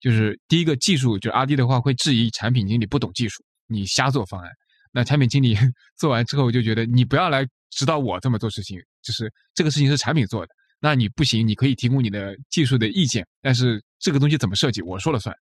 [0.00, 4.50] 就是第一个技术，就是阿迪的话会质疑产品经理不懂技术，你瞎做方案。
[4.92, 5.56] 那产品经理
[5.96, 15.34] 做完之后就觉得你不要来指导我这么做事情，就是这个事情是产品做的，那你不行，你可以提供你的技术的意见，但是这个东西怎么设计我说了算，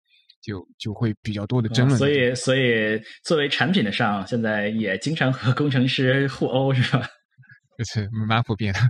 [0.42, 1.99] 就就会比较多的争论。
[1.99, 7.09] 所以，所以作为产品的上，现在也经常和工程师互殴，是吧？
[7.76, 8.80] 这 是蛮普遍的。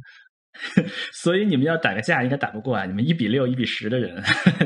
[1.14, 2.84] 所以你们要打个架应该打不过啊！
[2.84, 4.22] 你们一比六、一比十的人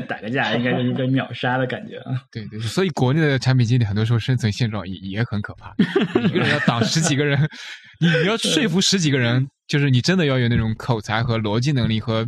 [0.07, 2.13] 打个架，应该是被秒杀的感觉啊！
[2.31, 5.73] 对对，所以国内的产品经理很多时候生存现状也也很可怕，
[6.25, 7.39] 一个人要挡十几个人，
[8.01, 12.23] 你你要说服十几个人，就是你真的要有那种口才和逻辑能力和，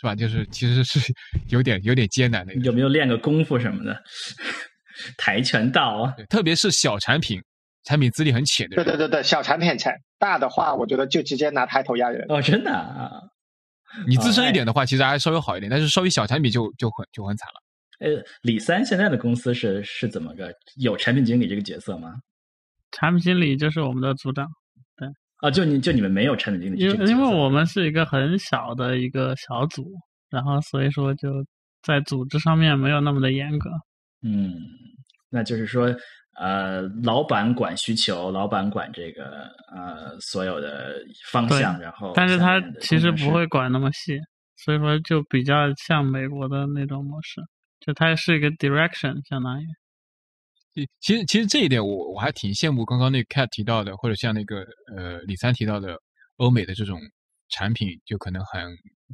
[0.00, 0.14] 是吧？
[0.14, 1.00] 就是其实是
[1.48, 2.54] 有点有点艰难的。
[2.56, 4.00] 有没有练个功夫什么的？
[5.16, 7.40] 跆拳道啊，特别是小产品，
[7.88, 8.76] 产品资历很浅的。
[8.76, 12.26] 对对对对，小产品才大的话，我觉得就直接拿抬头压人。
[12.28, 13.10] 哦，真的啊。
[14.06, 17.62] 你资深一点的话，其实还稍微好一点，但是稍微小产品就就很就很惨了。
[18.06, 22.12] 呃，李三现在的公司是是怎么个有产品经理这个角色吗？
[22.92, 24.46] 产品经理就是我们的组长，
[24.98, 25.08] 对。
[25.38, 29.90] 啊，就你就你们没有产品经理，因为因为我们是一个很小的一个小组，
[30.28, 31.30] 然后所以说就
[31.82, 33.70] 在组织上面没有那么的严格。
[34.22, 34.52] 嗯，
[35.30, 35.96] 那就是说。
[36.40, 40.94] 呃，老板管需求，老板管这个呃所有的
[41.32, 44.20] 方向，然后但是他其实不会管那么细，
[44.54, 47.40] 所以说就比较像美国的那种模式，
[47.80, 49.66] 就它是一个 direction，相当于。
[51.00, 54.64] 其实其实这一点我我还挺羡慕刚刚那个 cat 提到的，或者像那个
[54.96, 55.96] 呃李三提到的
[56.36, 57.00] 欧美的这种
[57.48, 58.62] 产品，就可能很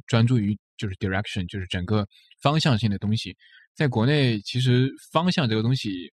[0.05, 2.05] 专注于就是 direction，就是整个
[2.39, 3.35] 方向性的东西，
[3.73, 6.13] 在国内其实方向这个东西。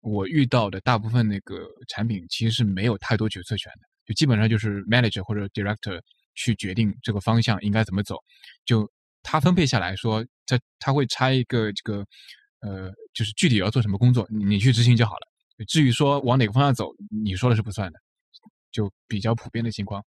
[0.00, 6.00] 我遇到的大部分那个产品其实是没有太多决策权的，就基本上就是 manager 或者 director
[6.34, 8.16] 去决定这个方向应该怎么走，
[8.64, 8.90] 就
[9.22, 12.06] 他分配下来说，他他会拆一个这个
[12.60, 15.28] 呃，就是具体要做什么工作，你去执行就好了。
[15.66, 17.98] 至于说往哪个方向走，你说了是不算的，
[18.70, 20.04] 就比较普遍的情况。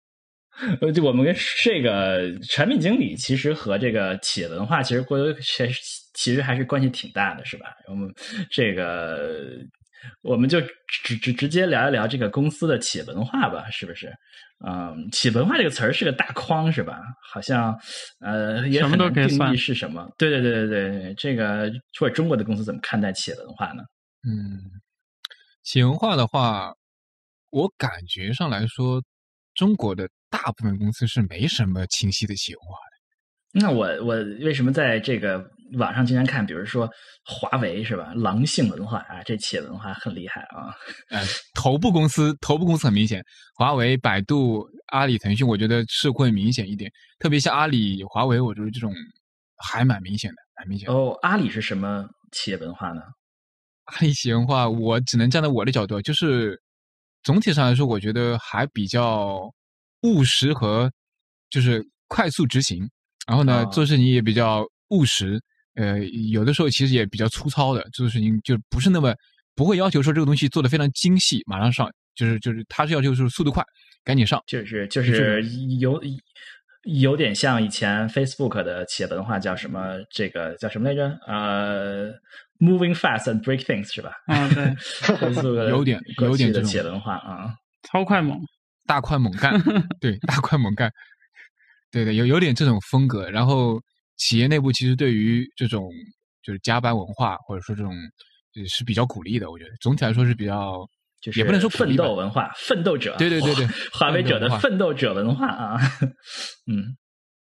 [0.82, 5.74] 呃，就我们跟这个产品经理其实和这个企业文化其实过其实
[6.14, 7.68] 其实还是关系挺大的，是吧？
[7.88, 8.14] 我们
[8.50, 9.58] 这个
[10.22, 14.14] 我们就直直直接聊一聊这个公司的企业文化吧，是不是？
[14.66, 17.02] 嗯，企业文化这个词儿是个大框，是吧？
[17.22, 17.78] 好像
[18.20, 20.10] 呃也很难定义是什么。
[20.18, 23.84] 对对对对对，这个或者中国的公司怎么看待企业文化呢？
[24.28, 24.60] 嗯，
[25.64, 26.74] 企业文化的话，
[27.50, 29.02] 我感觉上来说，
[29.54, 30.08] 中国的。
[30.34, 33.60] 大部分公司是没什么清晰的企业文化的。
[33.62, 35.48] 那我我为什么在这个
[35.78, 36.90] 网上经常看，比如说
[37.26, 40.74] 华为是吧，狼性文化啊，这企业文化很厉害啊。
[41.10, 41.22] 呃，
[41.56, 43.24] 头部公司， 头部公司很明显，
[43.56, 46.92] 华为、百度、阿里、腾讯，我觉得是会明显一点。
[47.20, 48.94] 特别像阿里、华为，我觉得这种
[49.58, 50.90] 还蛮明显的，蛮明显。
[50.90, 53.02] 哦，阿里是什么企业文化呢？
[53.86, 56.62] 阿里企业文化，我只能站在我的角度，就是
[57.24, 59.40] 总体上来说，我觉得还比较。
[60.06, 60.92] 务实和
[61.50, 62.86] 就是快速执行，
[63.26, 65.42] 然后呢，做事情也比较务实，
[65.76, 66.00] 呃，
[66.32, 69.14] 有的时候其实也比较粗糙的，做事情就不是那么
[69.56, 73.64] 不会要求说这个东西做的非常精细，马上上，就是就是他是要求是速度快，
[74.04, 75.44] 赶紧上，就是就是
[75.80, 76.02] 有
[76.84, 79.98] 有点像以前 Facebook 的企业文化叫什么？
[80.10, 81.18] 这个叫什么来着？
[81.28, 82.12] 呃
[82.60, 84.12] ，Moving fast and break things 是吧？
[84.28, 84.76] 啊，对，
[85.70, 87.54] 有点有点这种企业文化啊，
[87.84, 88.40] 超快猛。
[88.86, 89.58] 大快猛干，
[90.02, 90.92] 对，大快猛干，
[91.90, 93.30] 对的，有有点这种风格。
[93.30, 93.80] 然后
[94.18, 95.90] 企业内部其实对于这种
[96.44, 97.94] 就是加班文化，或者说这种
[98.68, 99.50] 是比较鼓励的。
[99.50, 100.86] 我觉得总体来说是比较，
[101.22, 105.80] 就是也不能说奋斗文化，奋斗者，对对对对，华为者的奋斗者文化啊。
[106.68, 106.96] 嗯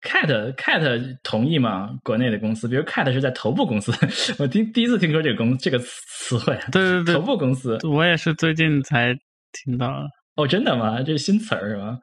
[0.02, 1.92] ，Cat Cat 同意吗？
[2.04, 3.92] 国内的公司，比如 Cat 是在头部公司，
[4.38, 9.14] 我第第一次听说这个公这个词汇，对对对，头部公司，我也是最近才
[9.52, 10.06] 听到。
[10.38, 11.02] 哦，真的吗？
[11.02, 12.00] 这是新词儿是吗？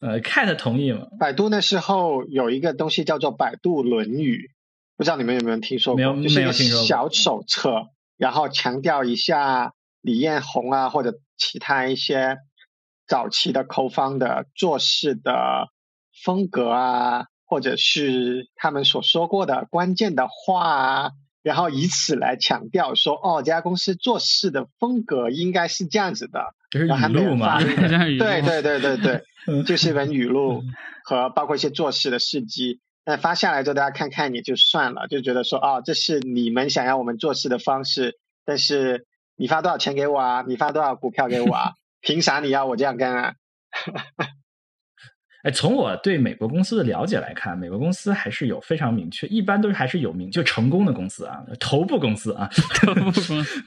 [0.00, 1.06] 呃，Cat 同意吗？
[1.18, 4.36] 百度那时候有一个东西叫做《百度论语》，
[4.98, 5.96] 不知道你们有没有听说过？
[5.96, 6.86] 没有，没有听说过。
[6.86, 7.86] 小手册，
[8.18, 9.72] 然后强调一下
[10.02, 12.36] 李彦宏啊，或者其他一些
[13.06, 15.68] 早期的口方的做事的
[16.22, 21.10] 风格啊，或者是他们所说过的关键的话啊。
[21.42, 26.54] 然后以此来强调说，哦，这家公司做事的风格应该是这样子的。
[26.70, 27.58] 这是语录嘛？
[27.62, 29.22] 对对对对对，
[29.64, 30.62] 就是一本语录
[31.04, 32.80] 和包括一些做事的事迹。
[33.04, 38.18] 那发下来之后，大家看看也就算了，就觉得说，哦，这是你们想要我们做事的方式。
[38.44, 39.06] 但是
[39.36, 40.44] 你发多少钱给我啊？
[40.46, 41.72] 你发多少股票给我啊？
[42.00, 43.32] 凭啥你要我这样干啊？
[45.44, 52.50] 哎，从我对美国公司的了解来看，美国公司还是有非常明确，一般都是还是有明就成功的公司啊，头部公司啊，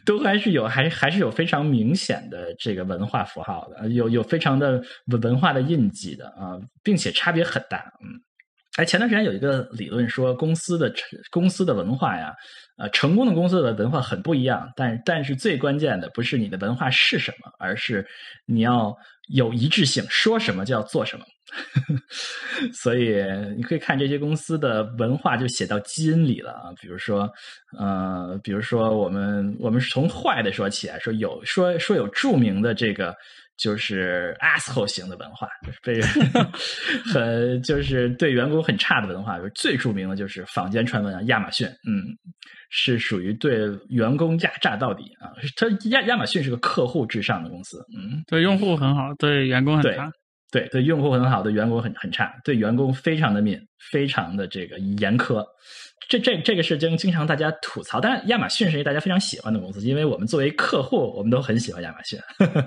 [0.06, 4.84] 都还是有还还是有非常明显的这个文化符号的，有有非常的
[5.22, 7.78] 文化的印记的啊，并且差别很大。
[8.04, 8.20] 嗯，
[8.76, 10.94] 哎，前段时间有一个理论说，公司的
[11.30, 12.34] 公司的文化呀，
[12.78, 18.06] 呃，成功的公司的文化很不一样，但但是最关键的不是你的文化是什么，而是
[18.46, 18.94] 你要
[19.30, 21.24] 有一致性，说什么就要做什么。
[22.74, 23.22] 所以
[23.56, 26.72] 你可以看这些公司的文化就写到基因里了啊。
[26.82, 27.32] 比如说，
[27.78, 33.16] 呃，比如说我们我们是从坏的说起啊，说有说说有著名的这个
[33.58, 36.08] 就是 asshole 型的文化，就是被人
[37.14, 42.06] 很就是对员工很差的文化，就是最著名的就是坊间传闻啊，亚马逊，嗯，
[42.70, 45.30] 是属于对员工压榨到底啊。
[45.56, 50.12] 它亚亚马逊是个客户至上的公司，嗯，对用户很好，对员工很差。
[50.52, 53.60] 对对，用户很好，对员工很很差，对员工非常的敏，
[53.92, 55.46] 非常的这个严苛。
[56.10, 62.20] 这这这个是经经常大家吐槽，但是亚马逊是一个大家非常喜欢的公司，因为我们作为客户，我们都很喜欢亚马逊。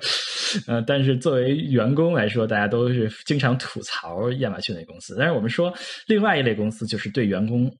[0.66, 5.14] 呃，但是作为员工来说，大家都是经常吐槽亚马逊的公司。
[5.18, 5.70] 但是我们说，
[6.06, 7.70] 另外一类公司就是对员工、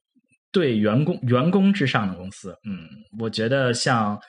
[0.53, 2.55] 对员工、员工至上的公司。
[2.69, 2.87] 嗯，
[3.19, 4.21] 我觉得像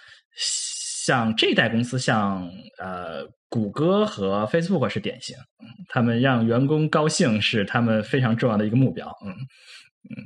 [1.06, 2.50] 像这一代公司，像
[2.80, 3.26] 呃。
[3.48, 5.34] 谷歌和 Facebook 是典型，
[5.88, 10.18] 他们让员工高兴是他们非常重要的一个目标，嗯嗯，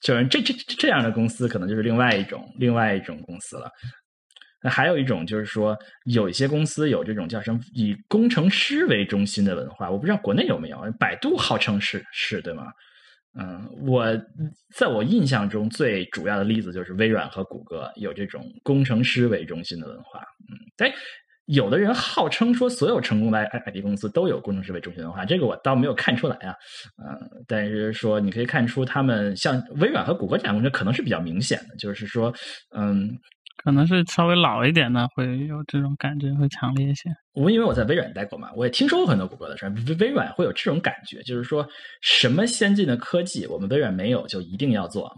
[0.00, 3.68] 就是这这这样的公司可能就是另外一种另外一种公司了。
[4.62, 12.66] 那还有一种就是说，有一些公司有这种叫什么以工程师为中心的文化，我不知道国内有没有，百度号称是是对吗？
[13.36, 14.04] 嗯，我
[14.74, 20.94] 在我印象中最主要的例子就是微软和谷歌有这种工程师为中心的文化，嗯，哎。
[21.50, 26.54] 有的人号称说，所有成功的 I I T 公司都有工程师为中心文化，这个我倒没有看出来啊，
[27.02, 32.30] 嗯，但是说你可以看出，他们像微软和谷歌这两个公司可能是比较明显的，就是说，
[32.76, 33.18] 嗯，
[33.62, 37.10] 可能是稍微老一点的会有这种感觉，会强烈一些。
[37.34, 41.68] 我因为我在微软待过嘛，我也听说过很多谷歌的事儿，微微软会有这种感觉，就是说
[42.00, 45.12] 什么先进的科技我们微软没有，就一定要做。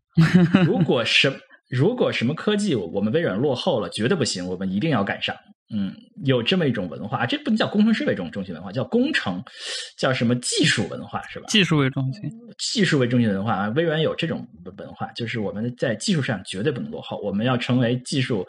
[0.66, 1.30] 如果什
[1.74, 5.34] 如果什么科技我们微软落后了，绝对不行，我们一定要赶上。
[5.74, 5.92] 嗯，
[6.24, 9.42] 有这么一种文化，这不能叫工程师为中中心文化，叫工程，
[9.98, 11.46] 叫什么技术文化是吧？
[11.48, 14.46] 技术为中心，技术为中心的文化啊，微软有这种
[14.76, 18.46] 文化，就是我们在技术上绝对不能落后，我们要成为技术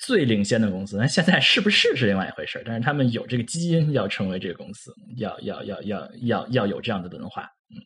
[0.00, 0.96] 最领先的公司。
[0.96, 2.60] 那现在是不是是另外一回事？
[2.66, 7.42] 但是他们有这个基因，要成为这个公司，要要要要要要有这样的文化。
[7.70, 7.78] 嗯，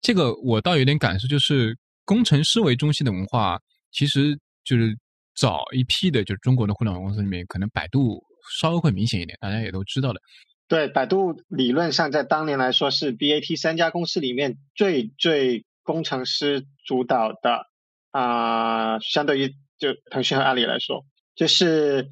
[0.00, 3.58] 这个我倒有点感受，就是工程师为中心的文化，
[3.92, 4.98] 其实就是。
[5.34, 8.22] 早一批的，就是中国的互联网公司里面，可能百度
[8.60, 10.20] 稍微会明显一点，大家也都知道的。
[10.68, 17.64] 对，百度理论上在当年来说是 BAT 三家公司里面最最工程师主导的
[18.10, 22.10] 啊，相对于就腾讯和阿里来说，就是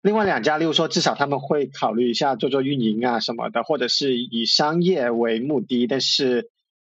[0.00, 6.48] 另外两家，例如说至少他们会考虑一下做做运营啊什么的，或者是以商业为目的，但是。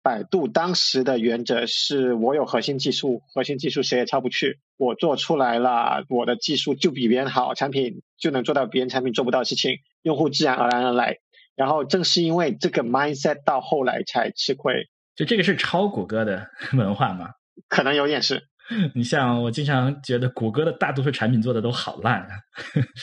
[0.02, 4.60] 百度当时的原则是我有核心技术，核心技术谁也超不去。
[4.78, 11.18] 我做出来了，我的技术就比别人好，产品就能做到别人产品做不到的事情，用户自然而然而来。
[11.56, 14.89] 然后正是因为这个 mindset 到后来才吃亏。
[15.16, 17.32] 就这个是超谷歌的 文化吗？
[17.68, 18.49] 可能有点是。
[18.94, 22.30] 你像我经常觉得谷歌的大多数产品做的都好烂啊，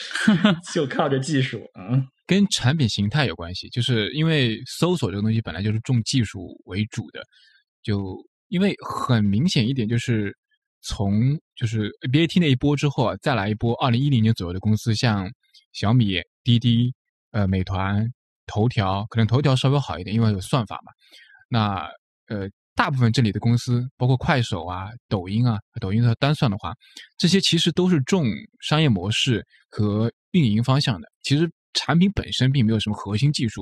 [0.73, 2.03] 就靠着技术啊。
[2.25, 7.21] 跟产品形态有关系，就是因为搜索这个东西本来就是重技术为主的，
[7.81, 8.15] 就
[8.49, 10.35] 因为很明显一点，就是
[10.81, 15.29] 从就是 BAT 那一波之后啊，再来一波二零一零年左右的公司，像
[15.71, 16.93] 小米、滴滴、
[17.31, 18.05] 呃美团、
[18.45, 20.91] 头条，可能头条稍微好一点，因为有算法嘛。
[21.49, 21.89] 那
[22.27, 26.73] 呃，大部分这里的公司，包括快手啊、抖音啊，抖音的单算的话，
[27.17, 28.23] 这些其实都是重
[28.61, 31.51] 商业模式和运营方向的，其实。
[31.73, 33.61] 产品本身并没有什么核心技术，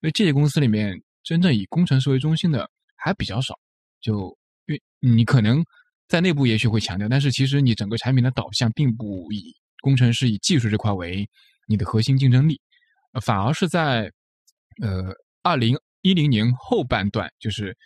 [0.00, 0.94] 因为这些公司里面
[1.24, 3.58] 真正以工程师为中心的还比较少。
[4.00, 5.64] 就因为你可能
[6.06, 11.28] 在内部也许会强调，但是其实你整个产品的导向并不以工程师以技术这块为
[11.66, 12.60] 你的核心竞争力，
[13.20, 14.12] 反而是在
[14.80, 15.12] 呃
[15.42, 17.76] 二零一零年后半段，就是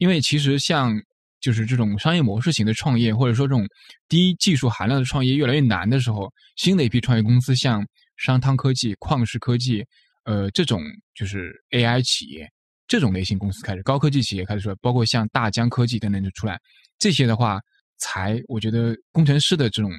[0.00, 0.92] 因为其实像
[1.40, 3.64] 就是这种商业模式型的创业，或者说这种
[4.08, 7.86] 低技术含量的创业越来越难的时候，新的一批创业公司像。
[8.22, 9.82] 商汤科技、旷视科技，
[10.24, 10.82] 呃，这种
[11.14, 12.46] 就是 AI 企业
[12.86, 16.60] 这种类型公司开始，高科技企业开始出来，包括像大疆科技等等就出来。
[16.98, 17.58] 这些的话，
[17.96, 19.90] 才我觉得工程师的这种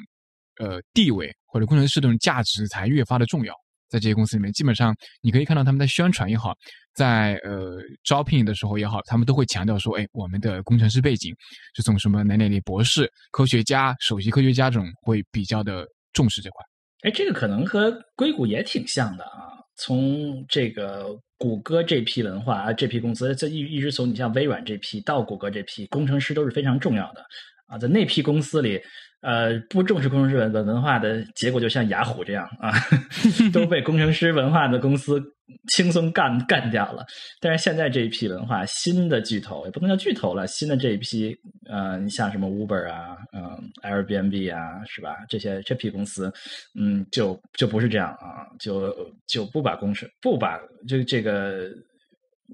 [0.59, 3.55] 呃地位或者工程师这种价值才越发的重要。
[3.91, 6.55] 在这些公司里面，基本上你可以看到他们在宣传也好，
[6.95, 11.35] 在呃招聘的时候也好，他们都会强调说：“哎，我们的工程师背景
[11.75, 16.65] 是从什么哪哪哪博士、科学家、首席科学家这种，会比较的重视这块。”
[17.03, 19.59] 哎，这个可能和硅谷也挺像的啊。
[19.75, 27.25] 从这个谷歌这批文化啊，这批公司，这一一直从你像微软这批到谷歌这批，工程师都是非常重要的
[27.71, 28.77] 啊，在那批公司里，
[29.21, 32.69] 呃，不重视工程师文文化的结果，就像雅虎这样啊，
[33.53, 35.23] 都被工程师文化的公司
[35.69, 37.05] 轻松干干掉了。
[37.39, 41.33] 但是现在这一批文化，新的巨头也不能叫巨头了，新的这一批，
[41.69, 45.15] 呃，你像什么 Uber 啊，嗯，Airbnb 啊，是吧？
[45.29, 46.29] 这些这批公司，
[46.77, 48.93] 嗯，就就不是这样啊，就
[49.27, 51.69] 就不把工程不把这这个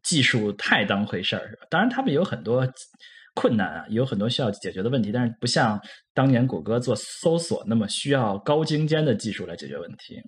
[0.04, 2.72] 技术太当回事儿，当然，他们有很多。
[3.40, 5.80] 困难啊，有很多需要解决的问题，但是不像
[6.12, 10.20] 当年谷歌做搜索那么需要高精尖的技术来解决问题。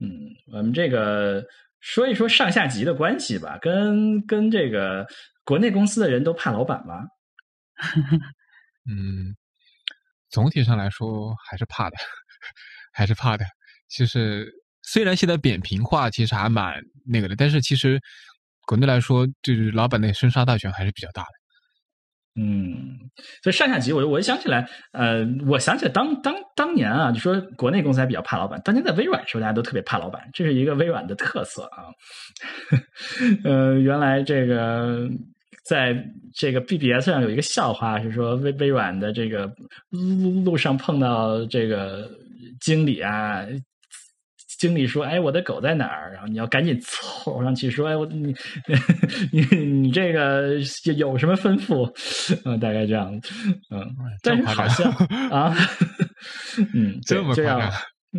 [0.00, 0.08] 嗯，
[0.52, 1.44] 我们这个
[1.80, 5.06] 说一说上下级的关系吧，跟跟这个
[5.44, 6.94] 国内公司的人都怕老板吗？
[8.88, 9.36] 嗯，
[10.30, 11.96] 总体上来说还是怕的，
[12.94, 13.44] 还是怕的。
[13.88, 14.50] 其实
[14.82, 18.00] 虽然现在扁平化其实还蛮那个的，但是其实
[18.66, 21.28] 国内来说，就是老板的生杀大权还是比较大的。
[22.38, 22.98] 嗯，
[23.42, 31.88] 所以上下级，我我想起来，呃，我想起来当当当年啊，就说国内公司还比较怕老板，当年在微软时候，大家都特别怕老板，这是一个微软的特色啊。
[33.42, 35.08] 呃，原来这个
[35.64, 35.96] 在
[36.34, 39.50] 这个 BBS 上有一个笑话，是说微微软的这个
[39.88, 42.10] 路路上碰到这个
[42.60, 43.46] 经理啊。
[44.58, 48.34] 经理说：“哎，我的狗在哪儿？”然后你要赶紧凑上去说：“哎，我你
[49.32, 50.54] 你你这个
[50.96, 51.86] 有什么吩咐？”
[52.44, 53.12] 嗯，大概这样。
[53.70, 53.86] 嗯，
[54.22, 54.90] 但是好像
[55.30, 55.54] 啊，
[56.74, 57.60] 嗯，这么就要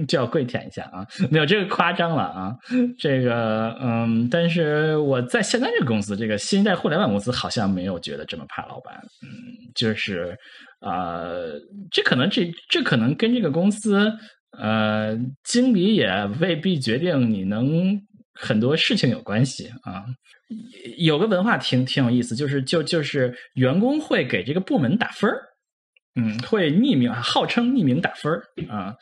[0.08, 2.56] 就要跪舔一下啊，没有这个夸张了啊。
[3.00, 8.96] 这个嗯，但是我在现在这个公司，这个新一代互联网公司，好像没有觉得这么怕老板。
[9.24, 9.30] 嗯，
[9.74, 10.38] 就是
[10.82, 11.26] 啊，
[11.92, 14.14] 这可能这这可能跟这个公司。
[14.52, 18.02] 呃，经理也未必决定你能
[18.34, 20.06] 很多事情有关系啊。
[20.98, 25.42] 有个文化挺挺有意思，就是就就是员工会给这个部门打分儿，
[26.16, 28.34] 嗯，会匿名，号称匿名打分
[28.70, 28.96] 啊。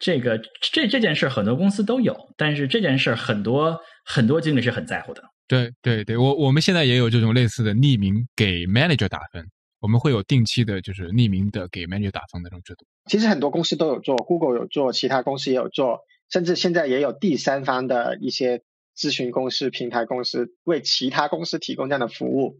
[0.00, 5.22] 这个这这件事很多公司都有，但是这件事很多很多经理是很在乎的。
[5.46, 9.44] 对对对，我我们现在也有这种类似的匿名给 manager 打分。
[9.80, 12.86] 我们会有定期的，就是匿名的给 manager 打分的这种制度。
[13.06, 16.00] 其实很多公司都有做，Google 有做，其他公司也有做，
[16.30, 18.62] 甚至现在也有第三方的一些
[18.96, 22.58] 咨询公司、平台公司为其他公司提供这样的服务。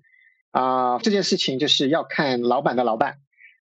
[0.51, 3.19] 啊，这件事情就是要看老板的老板。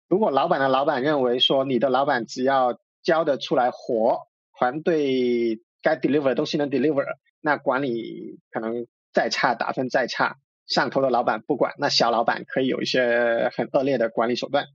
[0.07, 4.27] 如果老板的老板认为说你的老板只要交得出来活，
[4.57, 7.05] 团队该 deliver 的东西能 deliver，
[7.41, 10.37] 那管理可能再差，打分再差。
[10.67, 14.65] 上头的老板不管，那小老板可以有一些很恶劣的管理手段，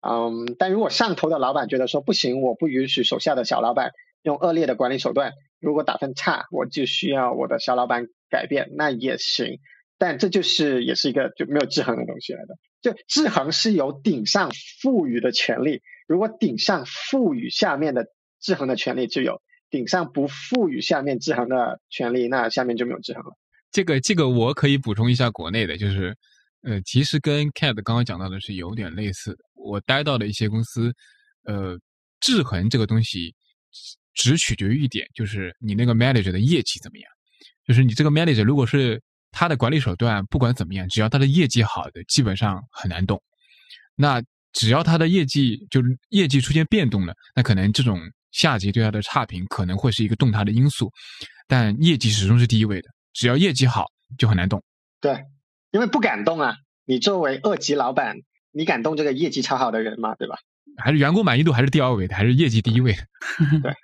[0.00, 3.92] 嗯，但如果上头的老板觉得说不行，我不允许手下的小老板
[4.22, 9.58] 用恶劣的管理手段，如果打分差，我就需要我的小老板改变，那也行，
[9.98, 14.50] 但这就是也是一个就没有制衡的东西来的，就制衡是由顶上
[14.80, 18.06] 赋予的权利，如果顶上赋予下面的
[18.40, 23.36] 制衡的权利就有，顶上不赋予下面制衡的权利，那下面就没有制衡了。
[23.72, 26.14] 这个这个我可以补充一下，国内的就是，
[26.62, 29.38] 呃，其实跟 Cat 刚刚讲到的是有点类似的。
[29.54, 30.92] 我待到的一些公司，
[31.44, 31.78] 呃，
[32.20, 33.34] 制衡这个东西
[34.12, 37.10] 只取决于一点，就是你那个 manager 的业绩怎么样。
[37.66, 39.00] 就是你这个 manager 如果是
[39.30, 43.22] 他的管理手段不管怎么样，只要他的业绩好的，基本上很难动。
[43.94, 47.98] 那只要他的业绩就是业绩出现变动了，那可能这种
[48.32, 50.92] 下级对他的差评可能会是一个动他的因素，
[51.46, 52.88] 但业绩始终是第一位的。
[53.12, 53.86] 只要业绩好，
[54.18, 54.62] 就很难动。
[55.00, 55.24] 对，
[55.70, 56.56] 因为不敢动啊。
[56.84, 58.16] 你作为二级老板，
[58.50, 60.14] 你敢动这个业绩超好的人吗？
[60.16, 60.38] 对吧？
[60.78, 63.02] 还是员工满意度还是第二位的，还是业绩第一位的？
[63.62, 63.74] 对，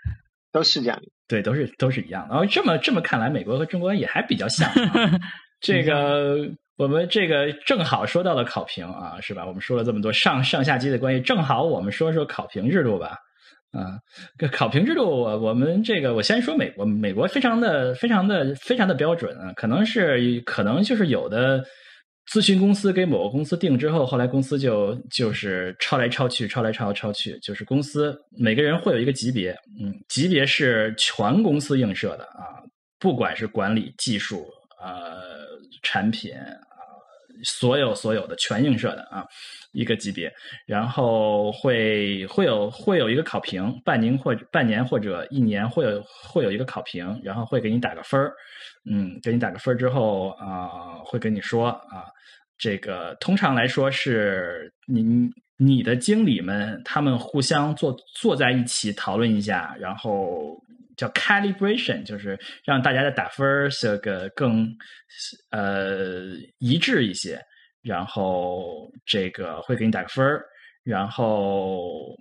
[0.51, 1.01] 都是这样。
[1.26, 2.26] 对，都是都是一样。
[2.31, 4.70] 然后这么这么看来，美国和中国也还比较像。
[5.61, 9.45] 这个我们这个正好说到了考评啊，是吧？
[9.47, 13.16] 我们说了这么多上上下级的关系，正好我们说说考评制度吧。
[13.70, 14.00] 啊，
[14.50, 21.62] 考评制度，我我们这个，我先说美国，美国非常的非常的非常的标准啊，可能是可能就是有的
[22.32, 29.50] 咨询公司给某个公司定之后，后来公司就就是抄来抄去，抄来抄抄去，就是公司每个人会有一个级别，
[29.80, 32.64] 嗯，级别是全公司映射的啊，
[32.98, 34.46] 不管是管理、技术、
[34.80, 35.44] 呃，
[35.82, 36.56] 产品啊，
[37.44, 39.26] 所有所有的全映射的啊。
[39.72, 40.32] 一个级别，
[40.66, 48.32] 然后会会有会有一个考评，半年或半年或者一年会有会有一个考评，然后会给你打个分儿，
[48.90, 52.06] 嗯，给你打个分儿之后啊，会跟你说啊，
[52.56, 60.56] 这个通常来说是你你的经理们他们互相坐坐在一起讨论一下，然后
[60.96, 64.74] 叫 calibration，就是让大家的打分儿这个更
[65.50, 66.22] 呃
[66.58, 67.38] 一致一些。
[67.83, 70.45] 然后这个会给你打个分儿，
[70.85, 72.16] 然后。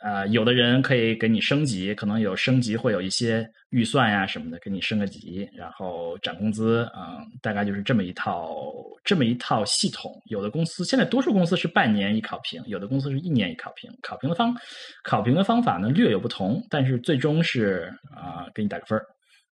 [0.00, 8.72] 呃，有的人可以给你升级，可能有升级会有一些预算呀什么的，给你升个级，然后涨工资，嗯，大概就是这么一套
[9.02, 10.12] 这么一套系统。
[10.26, 13.90] 有的公司现在多数公司是半年一考评，有的公司是一年一考评。
[14.00, 14.56] 考评的方
[15.02, 19.04] 考评的方法呢略有不同，但是最终是啊给你打个分儿。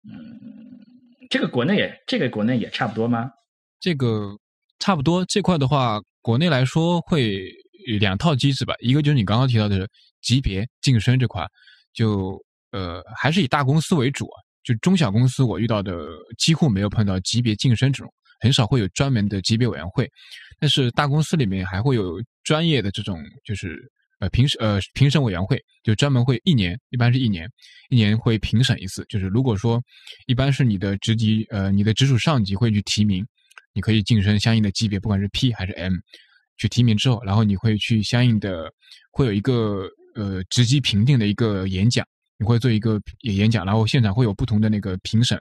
[0.08, 0.38] 嗯，
[1.28, 3.28] 这个国内也这个国内也差不多吗？
[3.80, 4.38] 这个
[4.78, 7.42] 差不多这块的话，国内来说会
[7.98, 9.88] 两套机制吧，一个就是你刚刚提到的。
[10.20, 11.46] 级别晋升这块，
[11.94, 12.36] 就
[12.72, 14.36] 呃还是以大公司为主啊。
[14.64, 20.10] 就中小公司，我遇到的几乎没有碰到级别晋升这种，很少会有专门的级别委员会。
[20.58, 23.78] 但是大公司里面还会有专业的这种，就是
[24.18, 27.48] 呃评审呃评审委员会，就专门会一年，一般是一年，
[27.90, 29.06] 一年会评审一次。
[29.08, 29.80] 就是如果说
[30.26, 33.24] 一般是你的职级呃你的直属上级会去提名，
[33.72, 35.94] 你可以晋升相应的级别，不管是 P 还是 M，
[36.56, 38.72] 去提名之后，然后你会去相应的
[39.10, 39.88] 会有一个。
[40.14, 42.04] 呃，职级评定的一个演讲，
[42.38, 45.40] 你会做一个演讲，然后现场会有不同的那个评审，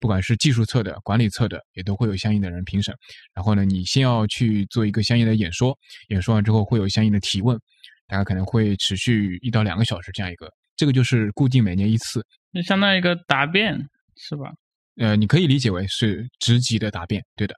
[0.00, 2.94] 不管是技术侧的、管理侧的，也都会有相应的人评审。
[3.34, 5.76] 然后呢，你先要去做一个相应的演说，
[6.08, 7.58] 演说完之后会有相应的提问，
[8.06, 13.76] 大概可能会持续一到两个小时这样一个，这个就是固定每年一次，就相当于一个答辩
[14.16, 14.54] 是吧？
[14.96, 17.54] 呃，你可以理解为是职级的答辩，对的。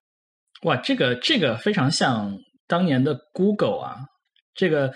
[0.63, 2.37] 哇，这个这个非常像
[2.67, 3.97] 当年的 Google 啊，
[4.55, 4.93] 这个。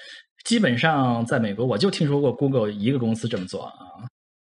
[0.47, 3.77] 基本上在美国，我就听说过 Google 一个公司这么做啊，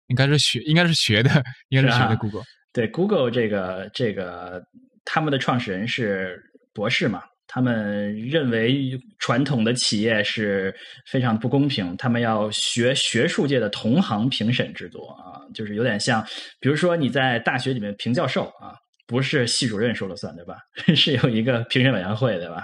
[0.07, 1.30] 应该是学，应该是学的，
[1.68, 2.43] 应该是学的 Google。
[2.72, 4.64] 对 Google 这个这个，
[5.03, 6.41] 他们的创始人是
[6.74, 10.74] 博士嘛，他们认为传统的企业是
[11.07, 16.26] 非常不公平，他们要学学术界的同行评审制度啊，就是有点像，
[16.62, 18.72] 比如说你在大学里面评教授啊。
[19.12, 20.55] 不是系主任说了算，对吧？
[20.95, 22.64] 是有一个评审委员会，对吧？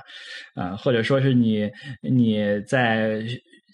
[0.55, 1.69] 啊，或者说是你
[2.01, 3.21] 你在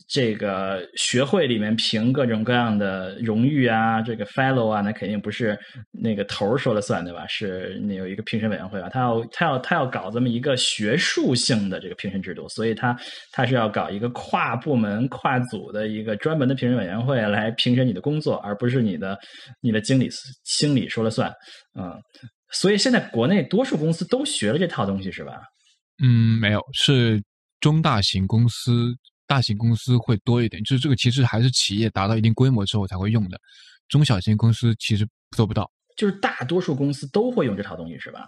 [0.09, 5.57] 这个学会里面评各种各样的荣誉啊，这个 fellow 啊，那肯定不是
[5.91, 7.26] 那个头说了算，对吧？
[7.28, 8.89] 是你有一个评审委员会吧？
[8.89, 12.95] 他要他要他要搞这么一个学术性的这个评审制度，所以他
[13.32, 19.17] 他是要搞一个跨部门跨组的一个专门的评审委员会来评审你的工作，而不是你的
[19.61, 20.09] 你的经理
[20.59, 21.32] 经理说了算，
[21.80, 21.93] 嗯。
[22.54, 25.41] 所以现在国内多数公司都学了这套东西，是吧？
[26.01, 27.22] 嗯，没有，是
[27.60, 28.95] 中大型公司、
[29.28, 30.64] 大型公司会多一点。
[30.64, 33.38] 就是这个其实还是企业达到一定规模之后才会用的，
[33.89, 35.70] 中小型公司其实做不到。
[35.95, 38.28] 就是大多数公司都会用这套东西，是吧？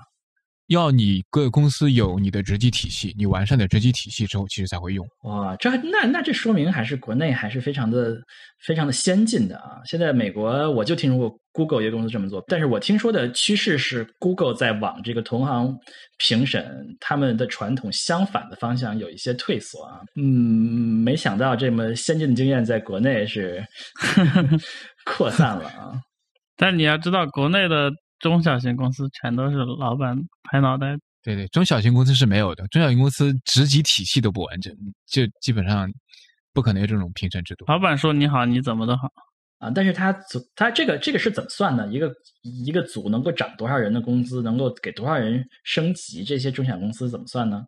[0.67, 5.07] 要你各个公司有你的职级体系，你完善的职级体系之后，其实才会用。
[5.21, 8.17] 哇，这那那这说明还是国内还是非常的
[8.65, 9.81] 非常的先进的啊！
[9.85, 15.75] 现在美国我就听说过 Google 一个公司这么做，但是我听说的趋势是 Google 在往这个同行
[16.17, 20.01] 评审他们的传统相反的方向有一些退缩啊。
[20.15, 20.23] 嗯，
[21.03, 23.63] 没想到这么先进的经验在国内是
[25.05, 25.93] 扩散了啊！
[26.57, 27.89] 但你要知道，国内的。
[28.19, 30.95] 中小型公司全都是老板拍脑袋。
[31.21, 34.73] 对对，中小型公司是没有的，中小型公司职级体系都不完整，
[35.05, 35.87] 就基本上
[36.53, 37.65] 不可能有这种评审制度。
[37.67, 39.09] 老板说你好，你怎么都好
[39.65, 39.71] 啊？
[39.73, 41.87] 但是他组他这个这个是怎么算呢？
[41.87, 46.23] 一个一个组能够涨多少人的工资，能够给多少人升级？
[46.23, 47.65] 这些中小公司怎么算呢？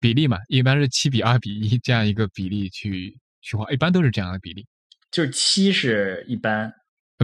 [0.00, 4.66] 比例嘛，一般是七比二比一这样一个比例去去划，一般都是这样的比例。
[5.10, 6.72] 就是七是一般，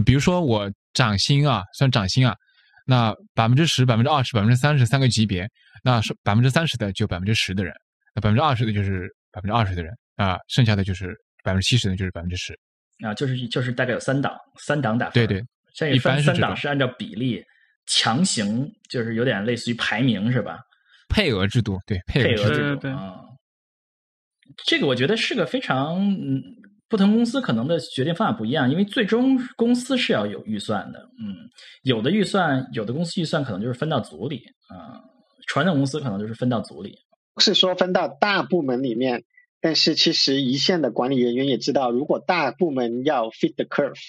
[0.05, 2.35] 比如说我涨薪啊，算涨薪啊。
[2.87, 5.49] 那百分之十、百分之二十、百分之三十三个级别，
[5.83, 7.73] 那是百分之三十的就百分之十的人，
[8.13, 12.53] 那百分之二十的就是百分之二十的人啊，剩下的就是百分之七十的就是百分之十
[13.03, 15.25] 啊，就是就是大概有三档，三档打分。
[15.27, 15.43] 对
[15.77, 17.43] 对，一般三档是按照比例
[17.87, 20.59] 强行，就是有点类似于排名是吧？
[21.09, 23.21] 配额制度，对配额制度啊，
[24.65, 26.43] 这个我觉得是个非常嗯。
[26.87, 30.99] 不同公司可能的决定方法不一样，因为最终公司是要有预算的。
[31.19, 31.35] 嗯，
[31.81, 35.01] 有的预算，有的公司预算可能就是分到组里啊。
[35.47, 36.95] 传统公司可能就是分到组里，
[37.39, 39.23] 是说分到大部门里面。
[39.61, 43.99] 但是其实一线的管理人员也知道，如果大部门要 fit the curve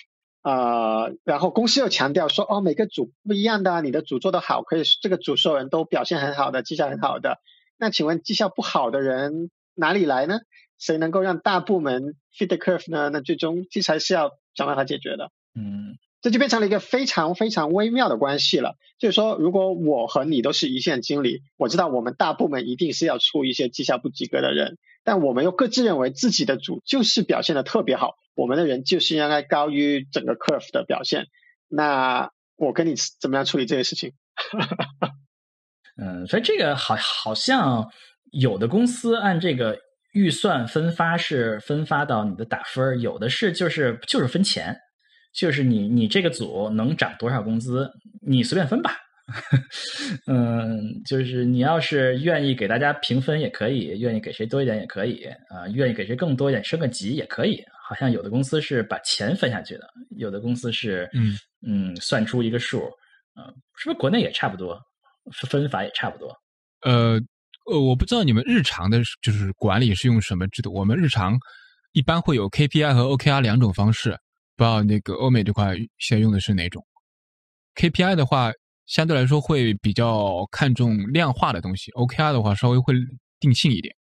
[0.42, 7.38] 啊，然后公司又强调说，哦，每个组不一样的，你的组做得好，可以这个组所有人都表现很好的，绩效很好的。
[7.78, 10.40] 那请问绩效不好的人哪里来呢？
[10.78, 13.08] 谁能够让大部门 fit the curve 呢？
[13.10, 15.30] 那最终这才是要想办法解决的。
[15.54, 18.76] 嗯，这就变成了一个非常非常微妙的关系了。
[18.98, 24.76] 就是说，如果我和你都是一线经理，我知道我们大部门一定是要出一些绩效不及格的人，
[25.06, 31.28] 但我们又各自认为自己的组就是表现的特别好，我们的人就是应该高于整个 curve 的表现。
[31.68, 34.12] 那我跟你怎么样处理这个事情？
[35.96, 37.90] 嗯，所以这个好好像
[38.32, 39.78] 有的公司按这个。
[40.12, 44.74] 预算分发是分发到你的打分，有的是就是就是分钱，
[45.34, 47.90] 就是你你这个组能涨多少工资，
[48.26, 48.96] 你随便分吧。
[50.26, 57.62] 嗯，就是你要是愿意给大家评分也可以，愿意给谁多一点也可以啊，愿意给谁更多一点升个级也可以。
[57.88, 62.84] 好像有的公司是把钱分下去的，有的公司是嗯嗯算出一个数，
[63.34, 64.80] 啊，是不是国内也差不多，
[65.48, 66.32] 分法也差不多？
[66.82, 67.20] 呃
[67.70, 70.72] 呃，我不知道你们日常的就是管理是用什么制度。
[70.72, 71.36] 我们日常
[71.92, 74.10] 一般会有 KPI 和 OKR 两种方式，
[74.56, 76.84] 不知道那个欧美这块现在用的是哪种
[77.74, 78.52] ？KPI 的话。
[78.86, 82.94] 相对来说会比较看重量化的东西，OKR 的话稍微会
[83.40, 83.96] 定性一点。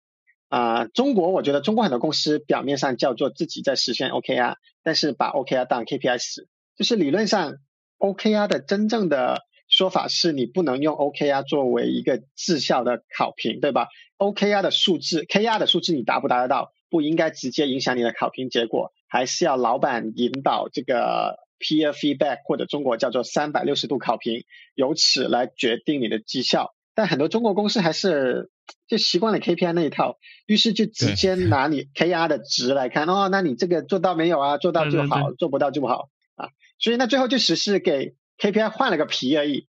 [0.49, 7.55] 啊，中国我觉得中国很多公司表面上叫做自己在实现 OKR，但是把 OKR 当 KPI 使，就是理论上
[7.99, 13.87] OKR 的真正的说法是你不能用 OKR 作为一个绩效的考评，对吧
[14.19, 21.39] ？OKR 的数字，KR 的数字你达不达得到，不应该直接影响你的考评结果，还是要老板引导这个。
[21.63, 24.45] Peer feedback 或者中国叫做三百六十度考评，
[24.75, 26.75] 由此来决定你的绩效。
[26.95, 28.51] 但很多中国公司还是
[28.87, 34.59] 就习惯了 KPI 那一套，于是就直接拿你 KR 的值来看哦，那你这个做到没有啊？
[34.59, 36.49] 做到就好，做不到就不好啊。
[36.79, 39.69] 所以那最后就只是给 KPI 换了个皮而已。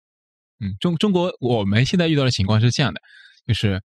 [0.59, 3.01] 嗯，中中国我们现在遇到的情况是这样的，
[3.47, 3.81] 就是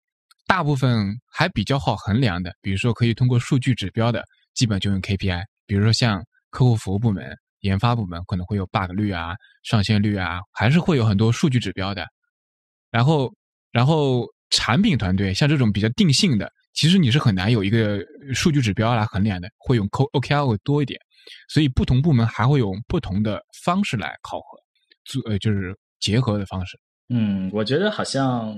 [0.47, 5.43] 大部分还比较好衡量的，比如说可以通过数据指标的，基本就用 KPI。
[5.67, 7.37] 比如说像客户服务部门。
[7.67, 12.07] 研发部门可能会有 bug 率啊、上线率啊，还是会有很多数据指标的。
[12.91, 13.31] 然后，
[13.73, 18.01] 然后产品团队像这种比较定性的，其实你是很难有一个
[18.33, 20.99] 数据指标来衡量的，会用 O K R 会多一点。
[21.49, 24.59] 所以不同部门还会用不同的方式来考核，
[25.05, 26.79] 做呃就是结合的方式。
[27.09, 28.55] 嗯，我觉得好像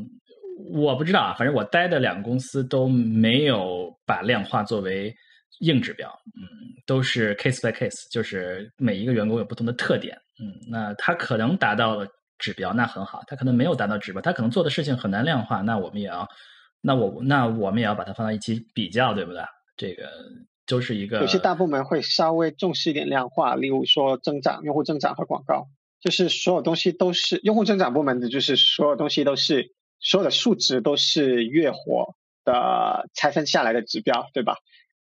[0.70, 5.12] 我不知道啊，反正我待的两个公司都没有把量化作为。
[5.61, 6.42] 硬指标，嗯，
[6.86, 12.07] 都是 case by case，就是每一个员工有不同的特点，嗯，那他可能达到了
[12.38, 16.28] 指标，那很好；他可能没有达到指标，他可能做的事情很难量化，那我们也要，
[16.80, 19.42] 那我那我们也要把它放到一起比较，对不对？
[19.76, 20.09] 这个
[20.66, 21.20] 就是一个。
[21.20, 25.66] 有些大部门会稍微重视一点量化，例如说增长、用户增长和广告，
[26.01, 34.59] 就是所有东西都是用户增长部门的，就是所有东西都是所有的数值都是月活的拆分下来的指标，对吧？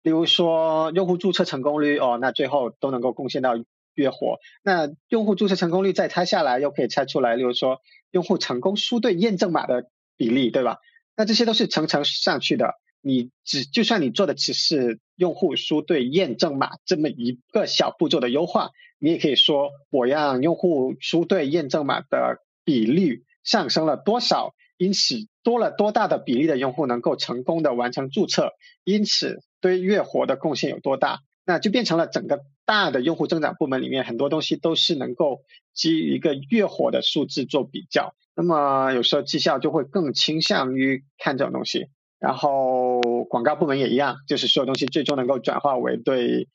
[0.08, 3.52] 比如说用户注册成功率哦，那最后都能够贡献到
[3.92, 4.38] 月活。
[4.62, 10.78] 那用户注册成功率再拆下来，又可以拆出来，例如说用户成功输对验证码的比例，对吧？
[11.14, 12.72] 那这些都是层层上去的。
[13.02, 28.52] 你只就算你做的只是用户输对验证码这么一个小步骤的优化，你也可以说我让用户输对验证码的比率上升了多少，因此多了多大的比例的用户能够成功的完成注册，
[28.84, 29.42] 因此。
[29.60, 31.20] 对月活的贡献有多大？
[31.44, 35.40] 那就变成了整个大的用户增长部门里面很多东西都是能够
[35.72, 38.14] 基于一个月活的数字做比较。
[38.34, 41.88] 那么有时候绩效就会更倾向于看这种东西。
[42.18, 43.00] 然后
[43.30, 46.48] 广告部门也一样，就是所有东西最终能够转化为对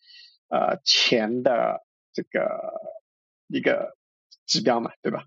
[0.49, 1.81] 呃钱的
[2.13, 2.73] 这个
[3.47, 3.95] 一个
[4.45, 5.23] 指标嘛，对吧？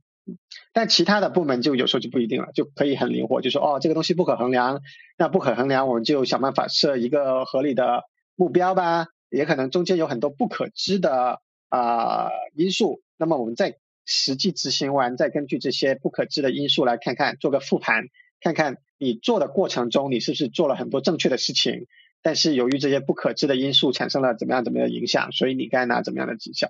[0.73, 4.81] 但其他的部门就有时候就不一定了，就可以很灵活，就说哦，这个东西不可衡量，
[5.17, 8.03] 那不可衡量，我们就想办法设一个合理的
[8.35, 9.07] 目标吧。
[9.29, 18.05] 也可能中间有很多不可知的啊因素，那么我们再实际执行完，再根据这些不可知的因素来看看，做个复盘，
[18.41, 21.87] 看看你做的过程中你是不是做了很多正确的事情，
[22.23, 26.69] 但是由于这些不可知的因素产生了怎么样怎么样的影响，所以你该拿怎么样的绩效。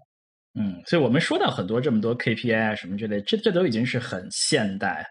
[0.58, 5.06] 嗯，所以我们说到很多这么多 KPI 啊什么之类，这这都已经是很现代。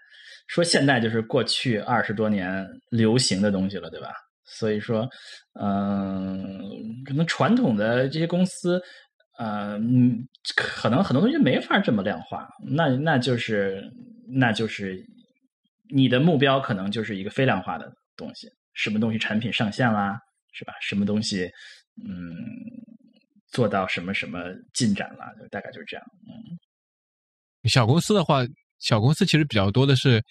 [0.47, 4.07] 说现代就是过去二十多年流行的东西了，对吧？
[4.45, 5.07] 所以说，
[5.59, 6.61] 嗯，
[7.05, 8.81] 可能传统的这些公司，
[9.39, 10.17] 嗯，
[10.55, 12.47] 可能很多东西没法这么量化。
[12.63, 13.83] 那那就是
[14.27, 15.03] 那就是
[15.93, 20.15] 你的目标可能就是一个非量化的东西，什么东西产品上线啦，
[20.53, 20.73] 是吧？
[20.81, 21.49] 什么东西，
[22.07, 22.84] 嗯。
[23.55, 24.43] 做到什么什么
[24.73, 25.33] 进展了？
[25.39, 26.05] 就大概就是这样。
[26.27, 28.41] 嗯，小公司的话，
[28.79, 30.21] 小公司其实比较多的是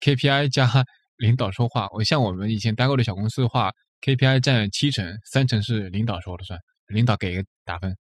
[0.00, 0.70] KPI 加
[1.18, 1.88] 领导说话。
[1.92, 6.56] 我像我们以前待过的小公司的话，KPI 占七成，三成是领导说了算，
[6.86, 7.96] 领导给一个打分。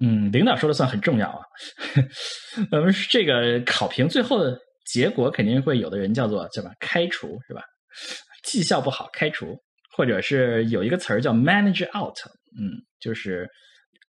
[0.00, 1.40] 嗯，领导说了算很重要啊。
[2.70, 7.62] 我们这个考评最后的结果肯定会有的人叫做叫什么开除是吧？
[8.44, 9.56] 绩效不好开除，
[9.96, 12.18] 或者是有一个词儿叫 manage out。
[12.58, 13.48] 嗯，就是。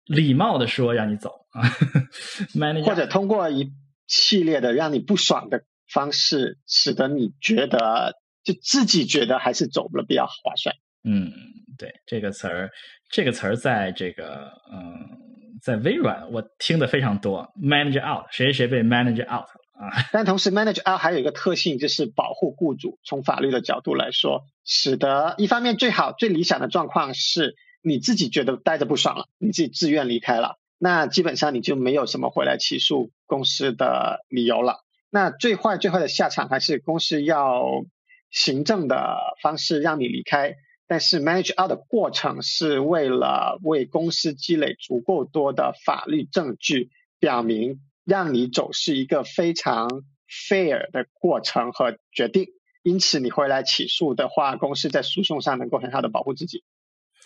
[0.07, 1.63] 礼貌的说让你走啊，
[2.85, 3.73] 或者通过一
[4.07, 10.75] 系列的让你不爽的方式，使得你觉得就自己觉得还是走了比较划算。
[11.05, 11.33] 嗯，
[11.79, 12.71] 对，这个词儿，
[13.11, 19.91] 这个词儿在这个嗯，在微软我听的非常多，manage out，谁谁谁被 manage out 啊。
[20.13, 22.99] 但同时，manage out 还有一个特性，就是保护雇主。
[23.05, 34.85] 从法律的角度来说，使得一方面最好、最理想的状况是你自己觉得待着不爽了，你自己自愿离开了，那基本上你就没有什么回来起诉公司的理由了。
[35.11, 37.85] 那最坏、最坏的下场还是公司要
[38.31, 40.55] 行政的方式让你离开。
[40.89, 49.89] 但是 manage out 的过程是为了为公司积累足够多的法律证据，表明让你走是一个非常
[50.29, 52.49] fair 的过程和决定。
[52.83, 56.63] 因此，你回来起诉的话，公司在诉讼上能够很好的保护自己。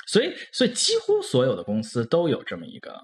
[0.06, 2.98] 所以，所以几乎所有的公司都有这么一个，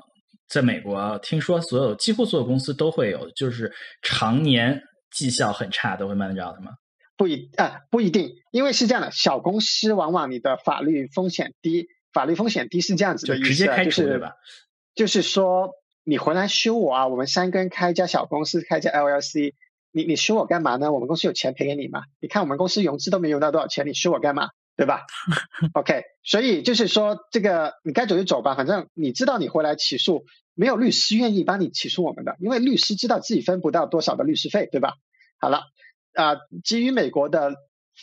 [0.49, 3.73] 在美国听说所有几乎所有公司都会有，就是
[4.03, 4.81] 常年
[5.11, 6.73] 绩效很差都会 manage out 吗？
[7.17, 14.33] 不一啊，不一定，因为是这样的，小公司往往你的法律风险低，法律风险低是这样子的意思，直接开除对吧？
[14.95, 15.71] 就是说
[16.05, 19.55] 你回来修我啊，我们三根开一家小公司，开一家 LLC，
[19.93, 20.93] 你你修我干嘛呢？
[20.93, 22.03] 我们公司有钱赔给你吗？
[22.21, 24.49] 你看我们公司融资都没融到多少钱，你修我干嘛？
[24.77, 25.03] 对吧？
[25.75, 34.95] OK，所以就是说这个你该走就走吧，反正你知道你回来起诉，没有律师愿意帮你起诉我们的，因为律师知道自己分不到多少的律师费，对吧？
[35.39, 35.63] 好了。
[36.15, 37.55] 啊，基于美国的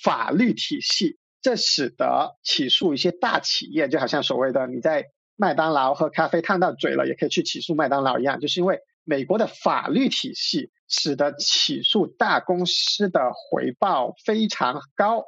[0.01, 5.05] 法律体系，这使得起诉一些大企业，就好像所谓的你在
[5.35, 15.23] 麦当劳喝咖啡烫到嘴了，也可以去起诉麦当劳一样，就是因为美国的法律体系使得起诉大公司的回报非常高，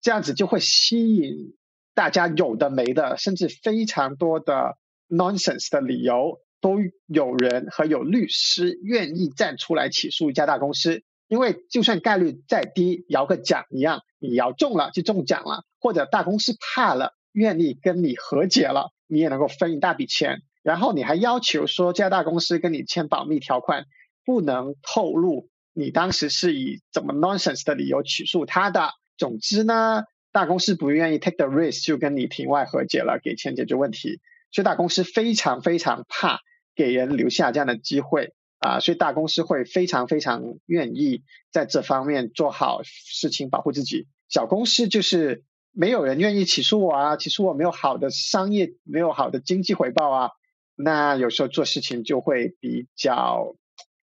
[0.00, 1.54] 这样子就会吸引
[1.94, 4.76] 大家有的没的，甚至非常多的
[5.08, 11.02] nonsense 的理由，都有人和有律师愿意站出来起诉一家大公司。
[11.28, 20.42] 因为就算概率再低，摇个奖一样，你摇中了就中奖了，或者大公司怕了，愿意跟你和解了，你也能够分一大笔钱。
[20.62, 23.86] 然后你还要求说，这家大公司跟你签保密条款，
[24.24, 28.90] 不能透露你当时是以怎么 nonsense 的理由起诉他的。
[29.16, 34.20] 总之呢，大公司不愿意 take the risk 就跟你庭外和解了，给钱解决问题。
[34.52, 36.40] 所以大公司非常非常怕
[36.74, 38.32] 给人留下这样的机会。
[38.58, 44.08] 啊，所以大公司会非常非常愿意在这方面做好事情，保护自己。
[44.30, 50.30] 小公司就是没有人愿意起诉我啊，起诉我没有好的商业，没有好的经济回报啊。
[50.74, 53.54] 那有时候做事情就会比较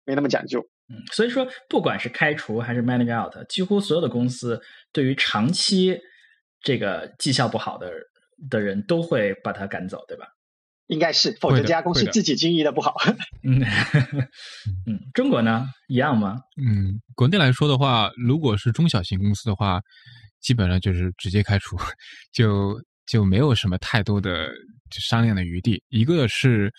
[0.05, 0.65] 没那么讲究。
[0.89, 4.61] 嗯，所以说不管是开除还是 manage out，几乎所有的公司
[4.91, 5.99] 对于长期
[6.61, 7.91] 这个绩效不好的
[8.49, 10.25] 的人都会把他赶走，对吧？
[10.87, 12.95] 应该是，否则这家公司自己经营的不好。
[13.43, 13.61] 嗯
[14.85, 16.37] 嗯，中国呢一样吗？
[16.55, 19.81] 嗯，国内来说的话，如果是中小型公司的话，
[20.39, 21.75] 基本上就是直接开除，
[22.31, 24.47] 就就没有什么太多的
[24.91, 25.83] 商量的余地。
[25.89, 26.71] 一个是，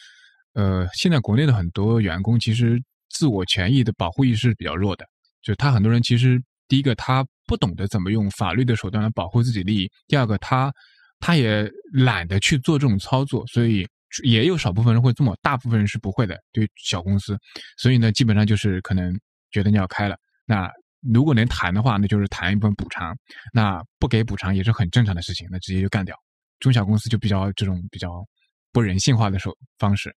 [0.54, 5.06] 呃，现在国内的很多员工其实自我权益的保护意识比较弱的，
[5.42, 10.72] 就他很多人其实第一个他不懂得怎么用法律的手段来保护自己利益，第二个他
[11.20, 13.86] 他也懒得去做这种操作，所以。
[14.24, 16.34] 也有少部分人会这么，大部分人是不会的。
[16.50, 17.38] 对小公司，
[17.76, 19.14] 所以呢，基本上就是可能
[19.50, 20.66] 觉得你要开了，那
[21.12, 23.12] 如果能谈的话，那就是谈一部分补偿；
[23.52, 26.16] 那不给补偿也是很正常的事情，那直接就干掉。
[26.58, 28.24] 中小公司就比较这种比较
[28.72, 30.10] 不人性化的手方式。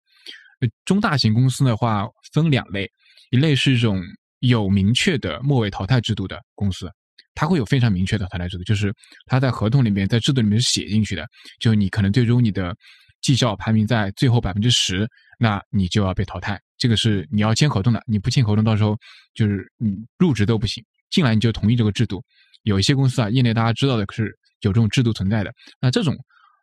[0.84, 2.90] 中大型公司的话分两类，
[3.30, 4.02] 一类是一种
[4.40, 6.90] 有明确的末位淘汰制度的公司，
[7.34, 8.94] 它会有非常明确的淘汰制度，就是
[9.26, 11.26] 它在合同里面在制度里面是写进去的，
[11.60, 12.74] 就你可能最终你的。
[13.20, 15.04] 绩效排名在最后百分之十，
[15.40, 16.56] 那你就要被淘汰。
[16.76, 18.96] 这个是你要签合同的，你不签合同，到时候
[19.34, 20.84] 就是你入职都不行。
[21.10, 22.22] 进来你就同意这个制度。
[22.62, 25.52] 有一些公司啊，业内大家知道的是有这种制度存在的。
[25.80, 26.16] 那这种，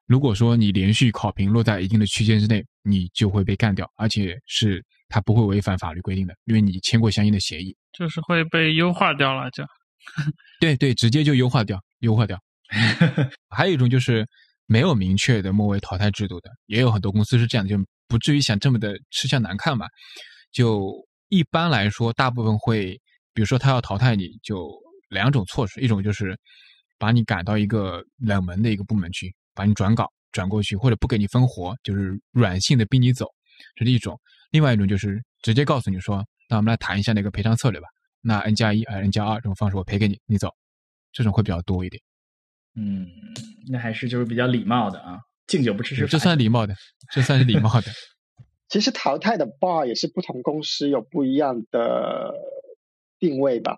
[0.08, 7.76] 如果说你连续考评落在一定的区间之内，你就会被干掉，而且是他不会违反法律规定的，因为你签过相应的协议。
[7.92, 9.64] 就是会被优化掉了，就
[10.62, 12.40] 对对，直接就优化掉，优化掉。
[13.50, 14.26] 还有一种就是。
[14.68, 19.86] 没有明确的末位淘汰制度的，也有很多公司是这样的，就不至于想这么的吃相难看吧。
[20.52, 20.92] 就
[21.30, 23.00] 一般来说，大部分会，
[23.32, 24.68] 比如说他要淘汰你，就
[25.10, 26.36] 两种措施，一种就是
[26.98, 33.26] 把你赶到一个冷门的一个部门去，把你转岗转过去，或者不给你分活，就是软性的逼你走，
[33.74, 34.20] 这是一种。
[34.52, 37.88] 另外一种就是直接告诉你说，那我们来谈一下那个赔偿策略吧。
[38.20, 40.54] 那 N 加一还是 N 加二这种方式，我赔给你，你走，
[41.14, 42.04] 这种会比较多一点。
[42.76, 43.08] 嗯，
[43.72, 46.76] 那还是就是比较礼貌的啊，敬酒不吃吃这算礼貌的，
[47.14, 47.88] 这算是礼貌的。
[48.68, 52.34] 其实淘汰的 bar 也是不同公司有不一样的
[53.20, 53.78] 定位吧。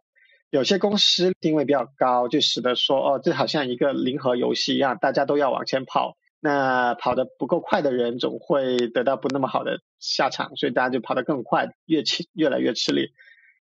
[0.49, 6.17] 有些公司定位比较高，就使得说哦，这好像一个零和游戏一样，大家都要往前跑。
[6.39, 13.11] 那跑得不够快的人，总会得到不那么好的下场，所以大家就跑得更快，越吃越来越吃力。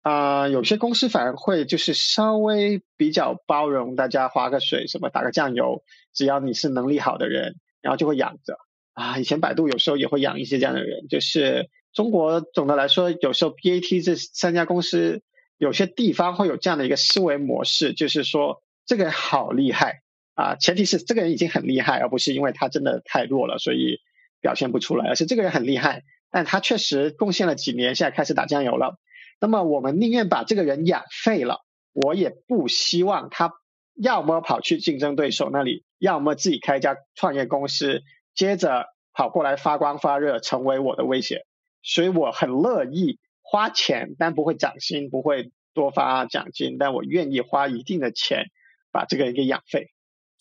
[0.02, 5.84] 啊，有些公司反而会就是稍微比较包容，大家划个水，什么打个酱油，
[6.14, 8.58] 只要你是能力好的人，然后就会养着。
[8.94, 15.22] 啊，以前百度有时候也会养一些这样的人，就是中国总的来说，有时候 BAT 这三家公司。
[15.60, 20.02] 有些地方会有这样的一个思维模式，就是说这个好厉害
[20.36, 24.00] 啊，前提是这个人已经很厉害，而不是因为他真的太弱了，所以
[24.42, 28.98] 表现不出来，而是这个人很厉害，但他确实贡献了几年，现在开始打酱油了。
[29.40, 31.60] 那么我们宁愿把这个人养废了，
[31.94, 33.52] 我也不希望他
[33.96, 38.02] 要么跑去竞争对手那里，要么自己开一家创业公司，
[38.34, 41.46] 接着跑过来发光发热，成为我的威胁。
[41.82, 43.20] 所以我很乐意。
[43.46, 48.46] 花钱，但不会涨薪，不会多发奖金，但我愿意花一定的钱
[48.92, 49.93] 把这个人给养废。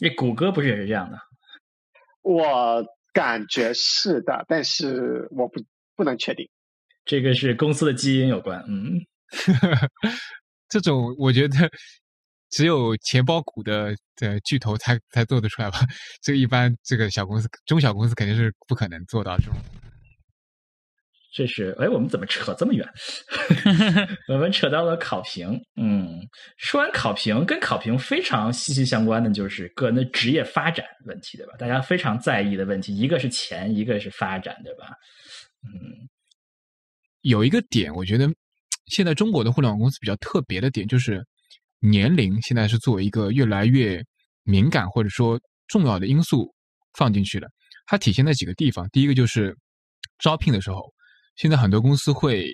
[0.02, 1.16] 那谷歌不是也是这样的？
[2.22, 5.62] 我感觉是的，但是我不
[5.94, 6.48] 不能确定。
[7.04, 8.64] 这个是公司的基因有关。
[8.66, 8.98] 嗯，
[10.68, 11.70] 这种我觉得
[12.50, 15.78] 只有钱包股的的巨头才才做得出来吧。
[16.20, 19.54] 这个一般这个小公司、中小公司肯定是不可能做到这种。
[21.34, 22.86] 这是哎，我们怎么扯这么远？
[24.28, 25.58] 我们扯到了考评。
[25.76, 26.20] 嗯，
[26.58, 31.54] 说完考评，跟考评非常息息相关的就是个人的职业发展问题，对吧？
[31.58, 34.88] 大家非常在意的问题，一个是钱，一个是发展，对吧？
[35.64, 36.06] 嗯，
[37.22, 38.28] 有一个点，我觉得
[38.88, 41.24] 现在中国的互联网公司比较特别的点，就是
[41.80, 44.04] 年龄现在是作为一个越来越
[44.42, 46.54] 敏感或者说重要的因素
[46.92, 47.48] 放进去的。
[47.86, 49.56] 它体现在几个地方，第一个就是
[50.18, 50.92] 招聘的时候。
[51.36, 52.52] 现在很多公司会，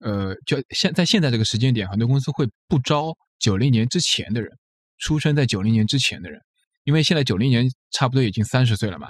[0.00, 4.50] 呃，就现在现在这个时间点，很多公司会不招九零年之前的人，
[4.98, 6.40] 出生在九零年之前的人，
[6.84, 9.08] 因为现在九零年差不多已经三十岁了嘛，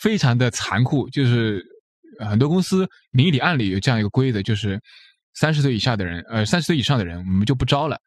[0.00, 1.64] 非常的残酷，就是
[2.20, 4.80] 很多公司明里暗里有这样一个规则，就是
[5.34, 7.98] 三十岁以下的人，呃，三十岁以上的人我们就不招了。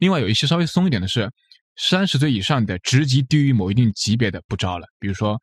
[0.00, 1.30] 另外有一些稍微松一点的是，
[1.76, 5.40] 三十岁以上的职级低于某一定级别的不招了，比如说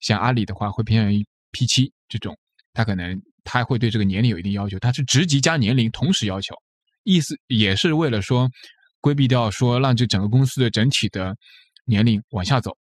[0.00, 2.38] 像阿里的话会偏向于 P 七这种，
[2.72, 3.20] 他可能。
[3.44, 6.54] 他会对这个年龄有一定要求，他是职级加年龄同时要求，
[7.04, 8.48] 意思也是为了说
[9.00, 11.36] 规避掉说让这整个公司的整体的
[11.84, 12.76] 年龄往下走，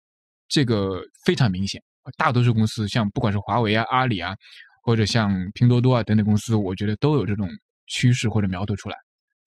[0.48, 1.82] 这个非常明显。
[2.16, 4.34] 大多数公司像不管是华为啊、阿里啊，
[4.82, 7.48] 或者像拼多多啊等等公司，我觉得都有这种
[7.88, 8.96] 趋势或者苗头出来。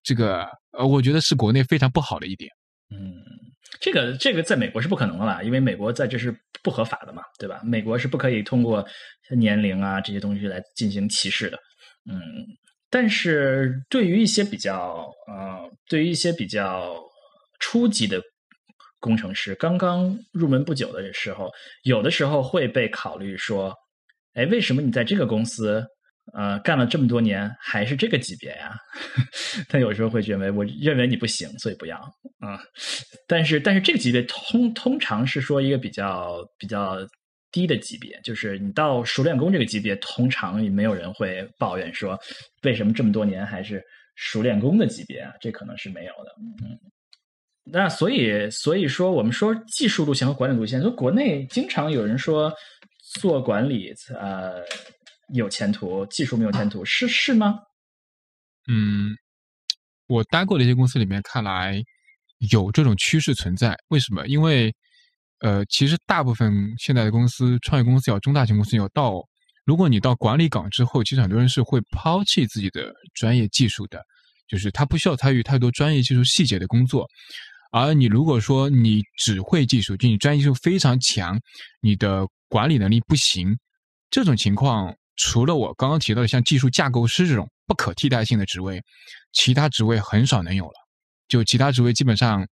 [0.02, 2.50] 这个呃，我觉得是国内非常不好的一点。
[2.90, 3.14] 嗯，
[3.80, 7.60] 这个这个在美国是不可能的啦，因为美国在这是不合法的嘛，对吧？
[7.64, 8.86] 美国是不可以通过
[9.36, 11.58] 年龄啊这些东西来进行歧视的。
[12.10, 12.18] 嗯，
[12.90, 16.94] 但是对于一些比较呃，对于一些比较
[17.58, 18.20] 初级的
[18.98, 21.50] 工程师，刚刚入门不久的时候，
[21.84, 23.74] 有的时候会被考虑说，
[24.34, 25.86] 哎，为什么你在这个公司？
[26.32, 28.72] 呃，干了这么多年还是这个级别呀？
[29.68, 31.96] 他有时候会认为，我认为你不行，所以不要
[32.38, 32.60] 啊。
[33.26, 36.98] 但是，但是这个级别通通常是说一个比较比较
[37.50, 42.16] 低的级别，就是你到熟练工这个级别，通常也没有人会抱怨说
[42.62, 43.82] 为什么这么多年还是
[44.14, 45.32] 熟练工的级别啊？
[45.40, 46.32] 这可能是没有的。
[46.62, 46.78] 嗯，
[47.64, 52.52] 那所以所以说，我们说技术路线和管理路线，说国内经常有人说
[53.20, 54.62] 做管理，呃。
[55.32, 57.60] 有前途，技术没有前途，是是吗？
[58.68, 59.16] 嗯，
[60.06, 61.82] 我待过的一些公司里面，看来
[62.50, 63.76] 有这种趋势存在。
[63.88, 64.26] 为什么？
[64.26, 64.74] 因为
[65.40, 69.20] 呃，其实大部分现在的公司，创业公司要中大型公司要到，
[69.64, 74.02] 如果你到管理岗之后，其实很多人是会抛弃自己的专业技术的，
[74.46, 77.08] 就是他不需要参与太多专业技术细节的工作。
[77.72, 81.40] 而你如果说你只会技术，就你专业技术非常强，
[81.80, 83.56] 你的管理能力不行，
[84.10, 84.94] 这种情况。
[85.22, 88.82] 除了我刚刚提到的像技术架构师这种不可替代性的职位，
[89.32, 90.72] 其他职位很少能有了。
[91.28, 92.48] 就其他职位基本上，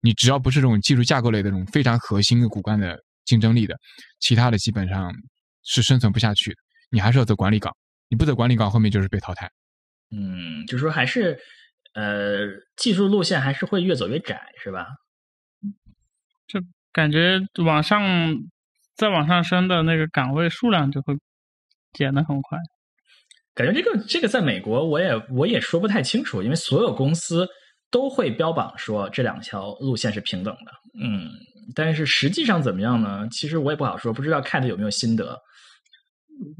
[0.00, 3.76] 你只要不是这种技术架构类的这种非常核心的骨干的竞争力的，
[4.18, 5.12] 其他的基本上
[5.62, 6.56] 是生存不下去的。
[6.90, 7.76] 你还是要走管理岗，
[8.08, 9.50] 你不走管理岗，后面就是被淘汰。
[10.10, 11.38] 嗯，就是说还是
[11.92, 14.86] 呃，技术路线还是会越走越窄，是吧？
[16.48, 16.60] 就
[16.94, 18.02] 感觉往上
[18.94, 21.14] 再往上升的那个岗位数量就会。
[21.92, 22.58] 减的很快，
[23.54, 27.48] 感觉这个这个在美国我也我也说不太清楚，因为所有公司
[27.90, 30.72] 都会标榜说这两条路线是平等的，
[31.02, 31.30] 嗯，
[31.74, 33.28] 但是实际上怎么样呢？
[33.30, 35.40] 其实我也不好说，不知道看的有没有心得。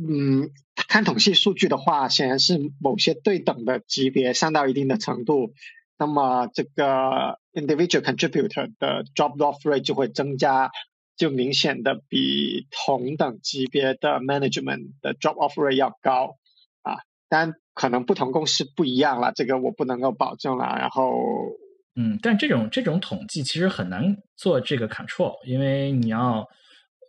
[0.09, 0.48] 嗯，
[0.89, 5.53] 看统计数据的话，显然是某些对等的级别上到一定的程度，
[5.98, 10.70] 那么这个 individual contributor 的 drop off rate 就会增加，
[11.17, 16.37] 就明显的比同等级别的 management 的 job off rate 要高
[16.83, 16.99] 啊。
[17.29, 20.77] 但可能不同公司不一样了，这个我不能够保证了。
[20.79, 21.19] 然后，
[21.95, 26.47] 嗯，但这种这种统计其实很难做这个 control，因为你要。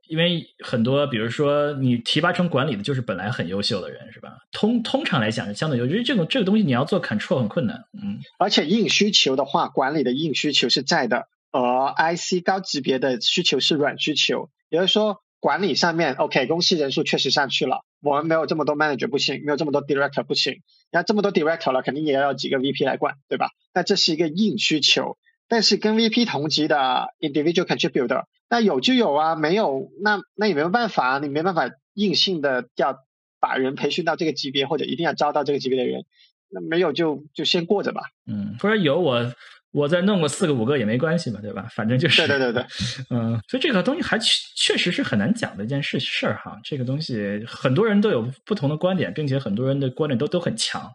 [0.10, 4.38] 因为很多，比如说你提拔成管理的，就是本来很优秀的人，是吧？
[4.54, 8.22] 通通常来讲是相对优秀，这种这个东西你要做 control 很困难，嗯。
[8.40, 11.28] 而且硬需求的话，管理的硬需求是在的，
[11.62, 14.50] 而 IC 高级别的需求是软需求。
[14.70, 20.62] 也就是说，管理上面 OK，公司人数确实上去了，我们没有这么多 manager 不行，没有这么多 director 不行，
[20.92, 23.50] 那这么多 director 了，肯定也要几个 VP 来管，对吧？
[23.74, 25.18] 那这是一个硬需求。
[25.50, 32.98] 但是跟 VP 同级的 individual contributor，那有就有啊，没有那那也没有办法，你没办法硬性的要
[33.40, 36.04] 把人培训到这个级别，或者一定要招到这个级别的人，
[36.50, 38.02] 那没有就就先过着吧。
[38.26, 39.34] 嗯，或者有我
[39.78, 41.68] 我再弄个四个五个也没关系嘛，对吧？
[41.70, 42.26] 反正就是。
[42.26, 42.66] 对对对对。
[43.16, 44.26] 嗯，所以这个东西还确
[44.56, 46.60] 确实是很难讲的一件事事儿哈。
[46.64, 50.92] 这个东西很多人都有不同的观点，并且很多人的观点都都很强。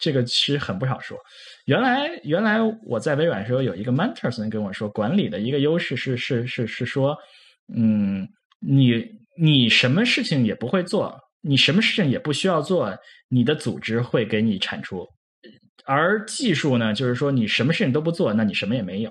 [0.00, 1.18] 这个其实很不好说。
[1.66, 7.16] 原来原来我在微软的时候有一个 mentor 曾经跟我说，管理的一个优势是是是是说，
[7.76, 8.26] 嗯，
[8.60, 9.04] 你
[9.38, 12.96] 你什么事情也不会做，你什么事情也不需要做，
[13.28, 15.06] 你的组织会给你产出。
[15.86, 19.10] 而技术呢，就是说你什么事情都不做，那你什么也没有。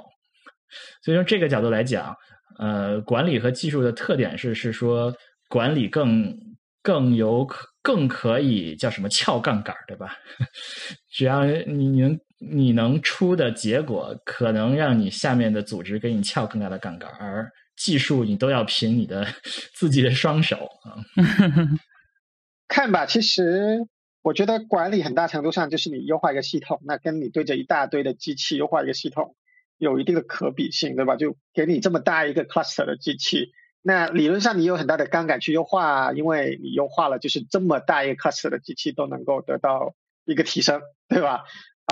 [1.03, 2.15] 所以从这个角度来讲，
[2.59, 5.13] 呃，管理和技术的特点是是说
[5.49, 6.35] 管理更
[6.81, 7.47] 更有。
[7.85, 10.15] 更可以叫什么撬杠杆，对吧？
[11.11, 19.27] 只要你能你能出的结果，可能让你下面的组织给你撬更大的杠杆，而技术你都要凭你的
[19.75, 20.55] 自己的双手
[20.85, 20.95] 啊。
[22.69, 23.79] 看吧，其实
[24.23, 29.35] 我觉得管理很大程度上就是你优化一个系统，那跟你对着一大堆的机器优化一个系统
[29.77, 31.17] 有一定的可比性，对吧？
[31.17, 33.51] 就给你这么大一个 cluster 的机器。
[33.81, 39.93] 那理论上你有很大的杠杆去优化，因为你优化了，就是这么大一个 cluster 的机器都能够得到
[40.23, 41.43] 一个提升，对吧？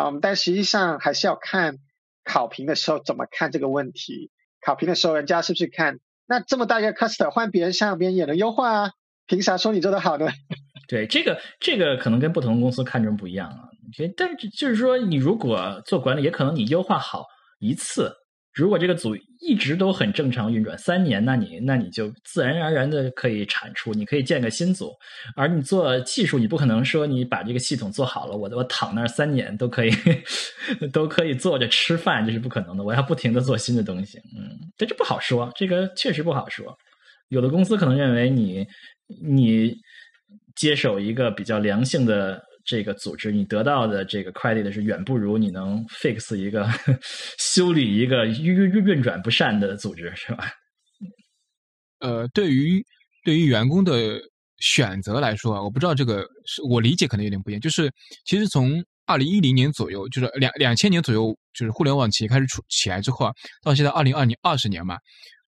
[0.02, 1.80] 嗯，但实际上还是要看
[2.24, 4.32] 考评的时候怎么看这个问题。
[4.62, 8.92] 考评的时候，人家是不是看那这么大一个 cluster 换别人上，别人也能优化啊？
[9.28, 10.28] 凭啥说你做的好呢？
[10.92, 13.64] 对，这个这个可能跟不同公司看重不一样啊。
[13.96, 17.26] 所以但是就是说，你如果做管理，也可能你优化好
[17.60, 18.14] 一次。
[18.54, 24.92] 如果这个组一直都很正常运转三年，那你那你就自然而然的可以产出，你可以建个新组。
[25.38, 29.92] 而你做技术，你不可能说你把这个系统做好了，我我躺那儿三年都可以
[30.92, 32.84] 都可以坐着吃饭，这是不可能的。
[32.84, 36.78] 我要不停的做新的东西，嗯，这这不好说，这个确实不好说。
[37.30, 38.68] 有的公司可能认为你
[39.24, 39.74] 你
[40.56, 42.42] 接手一个比较良性的。
[42.64, 46.70] 这个组织你得到的这个 credit 是远不如你能 fix 一个
[47.40, 50.48] 修理一个运运运转不善的组织，是吧？
[52.02, 52.80] 呃，对于
[53.26, 54.22] 对于员工的
[54.60, 57.60] 选择来说啊，我不知道这个是我理解可能有点不一样。
[57.60, 57.92] 就是
[58.26, 58.74] 其实从
[59.08, 63.34] 二零一零年左右，就是两两千年左右，就是互联网企业开始出起来之后啊，
[63.64, 64.98] 到现在二零二零二十年嘛，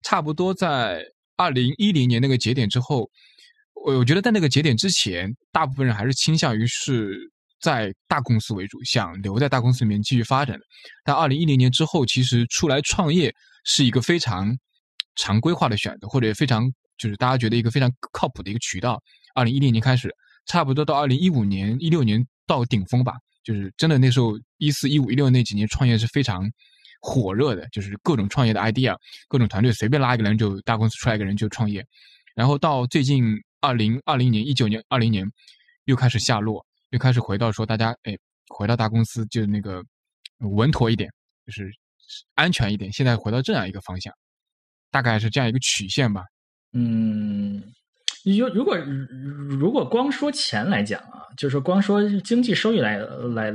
[0.03, 1.03] 差不多在
[1.37, 3.09] 二零一零年那个节点之后。
[3.85, 7.17] 我我觉得在那个节点之前，大部分人还是倾向于是
[7.61, 10.65] 在大公司为主，想留在大公司里面继续发展的。
[11.03, 13.33] 但二零一零年之后，其实出来创业
[13.63, 14.55] 是一个非常
[15.15, 19.01] 常规化的选择，或者非常就是大家觉得一个非常靠谱的一个渠道。
[19.33, 20.13] 二零一零年开始，
[20.45, 26.49] 差不多到二零一五年、一六年到顶峰吧，就是真的那时候一四一五一六那几年创业是非常
[27.01, 28.95] 火热的，就是各种创业的 idea，
[29.27, 31.85] 各种团队随便拉一个人就大公司出来一个人就创业，
[32.35, 33.37] 然后到最近。
[33.61, 35.25] 二零二零年、一九年、二零年
[35.85, 38.17] 又开始下落，又开始回到说大家哎，
[38.47, 39.83] 回到大公司就那个
[40.39, 41.11] 稳妥一点，
[41.45, 41.69] 就是
[42.35, 42.91] 安全一点。
[42.91, 44.13] 现在回到这样一个方向，
[44.91, 46.23] 大概是这样一个曲线吧。
[46.73, 47.63] 嗯，
[48.23, 53.51] 如如果如果光说钱来讲啊，就是说光说经济收益来来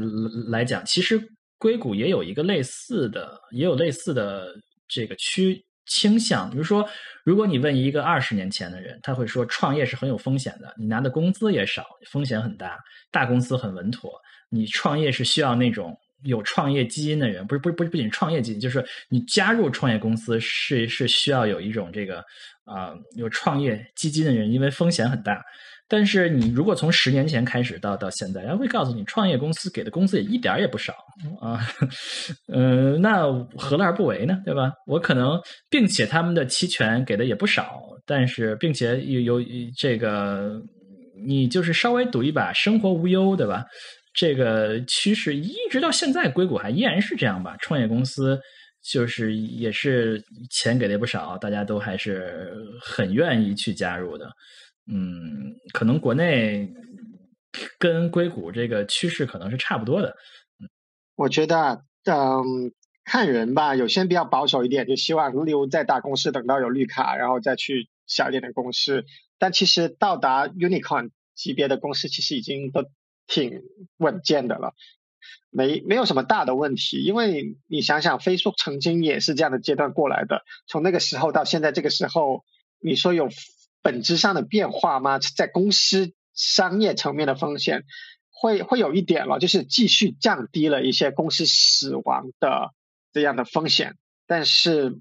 [0.48, 1.20] 来讲，其实
[1.58, 4.54] 硅谷也有一个类似的，也有类似的
[4.88, 5.64] 这个区。
[5.86, 6.88] 倾向，比如说，
[7.24, 12.78] 如果你问一个二十年前的人，他会说创业是很有风险的，你拿的工资也少，风险很大。
[13.10, 14.12] 大公司很稳妥，
[14.48, 22.24] 你创业是需要那种有创业基因的人，不是不是不不仅创业基因，就是你加入创业公司是是需要有一种这个
[22.64, 25.44] 啊有创业基金的人，因为风险很大。
[25.86, 30.94] 但是你如果从十年前开始到到现在，他会告诉你，创业公司给的工资也一点也不少
[31.40, 31.60] 啊，
[32.48, 34.40] 嗯，那何乐而不为呢？
[34.44, 34.72] 对吧？
[34.86, 35.38] 我可能，
[35.68, 39.46] 并且他们的期权给的也不少，但是并且有有
[39.76, 40.60] 这个，
[41.26, 43.64] 你就是稍微赌一把，生活无忧，对吧？
[44.14, 47.56] 这个趋势一直到现在，硅谷还依然是这样吧？
[47.60, 48.40] 创业公司
[48.82, 54.30] 就是也是钱给的也不少，大家都还是很愿意去加入的。
[54.86, 56.72] 嗯，可能国内
[57.78, 60.16] 跟硅谷这个趋势可能是差不多的。
[61.16, 62.72] 我觉得，嗯，
[63.04, 69.04] 看人吧，有些人比较保守一点，就希望留在大公司，等到有绿卡，然后再去小一点的公司。
[69.38, 72.84] 但其实到达 unicorn 级别的公司，其实已经都
[73.26, 73.62] 挺
[73.96, 74.74] 稳健的了，
[75.50, 77.02] 没没有什么大的问题。
[77.02, 82.44] 因为你想想，Facebook 曾经也是这样的阶段过来的，从那个时候到现在这个时候，
[82.80, 83.28] 你说有
[83.84, 85.20] 本质上的变化吗？
[85.20, 87.84] 在公司商业层面的风险
[88.30, 92.72] 会会有一点了，就是继续降低了一些公司死亡的
[93.12, 93.94] 这样的风险，
[94.26, 94.98] 但是。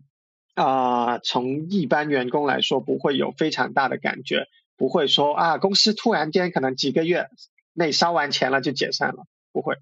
[0.55, 4.45] 啊，从一般员工来说，不会有非常大的感觉，
[4.77, 7.27] 不会说啊，公司突然间可能几个月
[7.73, 9.77] 内烧完钱了就解散了，不会。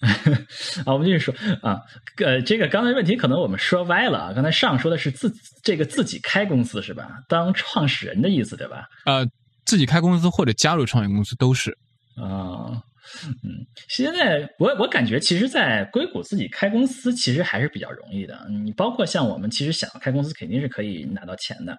[0.00, 0.34] 嗯，
[0.84, 1.80] 啊，我们继续说啊，
[2.24, 7.22] 呃，这个刚才问题可能我们说歪了啊，刚才上说的是自这个自己开公司是吧？
[7.28, 8.88] 当创始人的意思对吧？
[9.06, 9.26] 呃，
[9.64, 11.76] 自己开公司或者加入创业公司都是
[12.16, 12.82] 啊。
[13.42, 18.46] 嗯，现在我我感觉，其实，在硅谷自己开公司其实还是比较容易的。
[18.50, 21.72] 你包括像我们，其实想要开公司，肯定是可以拿到钱的。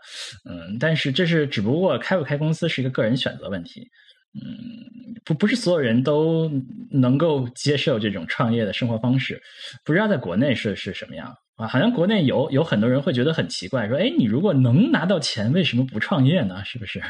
[0.49, 3.87] 嗯，但是这是只不过开不开公司是一个个人选择问题。
[4.33, 6.51] 嗯，不不是所有人都
[6.91, 9.41] 能够接受这种创业的生活方式。
[9.83, 11.35] 不知道在国内是是什么样。
[11.55, 16.63] 啊，好像国内有有很多人会觉得很奇怪，说：“哎，你如果能拿到钱，为什么不创业呢？
[16.63, 17.01] 是不是？”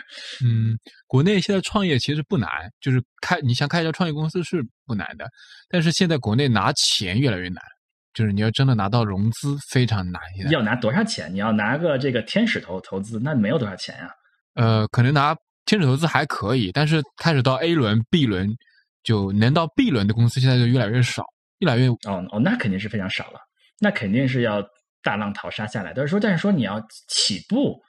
[0.43, 0.75] 嗯，
[1.05, 2.49] 国内现在创业其实不难，
[2.81, 5.29] 就是开你想开一家创业公司是不难的，
[5.69, 7.61] 但是现在国内拿钱越来越难，
[8.11, 10.19] 就是你要真的拿到融资非常难。
[10.49, 11.31] 要拿多少钱？
[11.31, 14.09] 你要拿个这个天使投投资，那没有多少钱呀。
[14.55, 15.35] 呃，可能拿
[15.69, 18.49] 天使投资还可以，但是开始到 A 轮、B 轮，
[19.03, 21.23] 就能到 B 轮的公司现在就越来越少，
[21.59, 23.39] 越来越哦哦，那肯定是非常少了。
[23.79, 24.67] 那肯定是要
[25.03, 25.93] 大浪淘沙下来。
[25.95, 27.79] 但是说，但是说你要起步，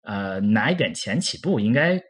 [0.00, 2.00] 呃，拿一点钱起步，应该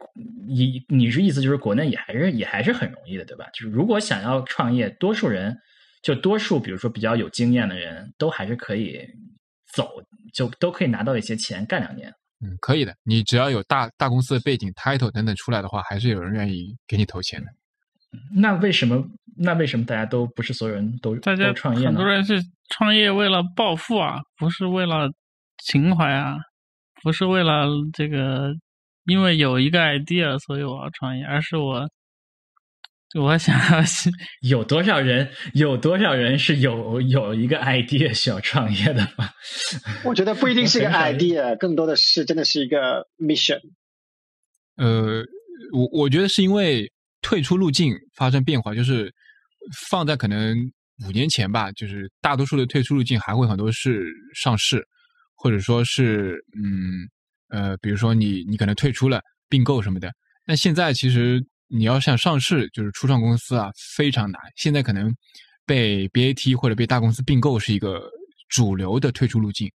[0.46, 3.46] 你你是意思就是国内也还是也还是很容易的，对吧？
[3.52, 5.58] 就是如果想要创业，多数人
[6.02, 9.04] 就多数，比如说比较有经验的人都还是可以
[9.74, 9.90] 走，
[10.32, 12.14] 就都可以拿到一些钱干两年。
[12.40, 12.94] 嗯，可以的。
[13.02, 17.46] 你只要有大大公司的背景、title 等等出来的话，还是有人愿意给你投钱的。
[18.34, 19.04] 那为什么？
[19.38, 21.88] 那为什么大家都不是所有人都大家创业呢？
[21.88, 25.10] 很多人是创业为了暴富啊，不是为了
[25.62, 26.36] 情怀啊，
[27.02, 28.54] 不是为了这个，
[29.04, 31.86] 因为有一个 idea 所以我要创业，而是我
[33.16, 33.82] 我想要
[34.48, 39.30] 有多少人有多少人是有有一个 idea 需要创业的吗？
[40.04, 43.60] 我觉得不一定是一个 idea，更多的是真的是一个 mission。
[44.76, 45.24] 呃，
[45.72, 46.90] 我我觉得是因为。
[47.22, 49.12] 退出路径发生变化，就是
[49.88, 50.56] 放在可能
[51.04, 54.86] 五年前吧，就是大多数的退出路径还会很多是上市，
[55.34, 57.08] 或者说是嗯
[57.48, 60.12] 呃，比如说你你可能退出了并购什么的。
[60.46, 64.40] 那现在其实你要想上市，就是初创公司啊非常难。
[64.56, 65.14] 现在可能
[65.64, 68.10] 被 BAT 或者被大公司并购是一个
[68.48, 69.70] 主流的退出路径，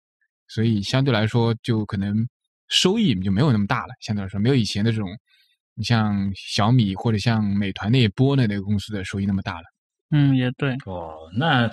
[0.48, 2.14] 所以相对来说就可能
[2.68, 3.94] 收益就没有那么大了。
[4.00, 5.08] 相对来说，没有以前的这种。
[5.76, 9.62] 你像小米或者像美团那一波的那个公司的收益那么大了，
[10.10, 11.14] 嗯，也对哦。
[11.38, 11.70] 那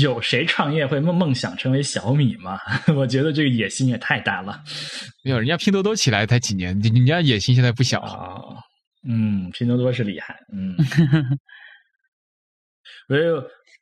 [0.00, 2.60] 有谁创业会梦梦想成为小米吗？
[2.94, 4.62] 我觉得这个野心也太大了。
[5.24, 8.30] 没有，人家拼多多起来才几年，人家野心现在不小啊。
[9.06, 10.76] 嗯，拼多多是厉害，嗯。
[13.08, 13.22] 所以。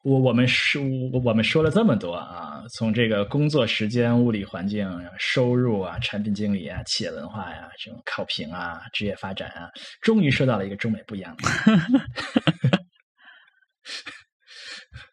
[0.05, 0.83] 我我们说
[1.23, 4.85] 我们说了这么多啊，从这个工作时间、物理环境、
[5.17, 9.71] 收入啊、产品经理啊、企业文化呀、这种考评啊、职业发展啊，
[10.01, 11.45] 终于说到了一个中美不一样的。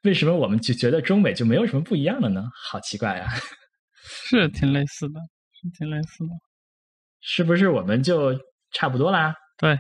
[0.02, 2.44] 为什么我们就觉得中美就没有什么不一样的呢？
[2.56, 3.30] 好奇怪啊！
[4.02, 5.20] 是挺类似的，
[5.54, 6.34] 是挺类似的，
[7.22, 8.34] 是不是我们就
[8.72, 9.36] 差不多啦？
[9.60, 9.78] 对，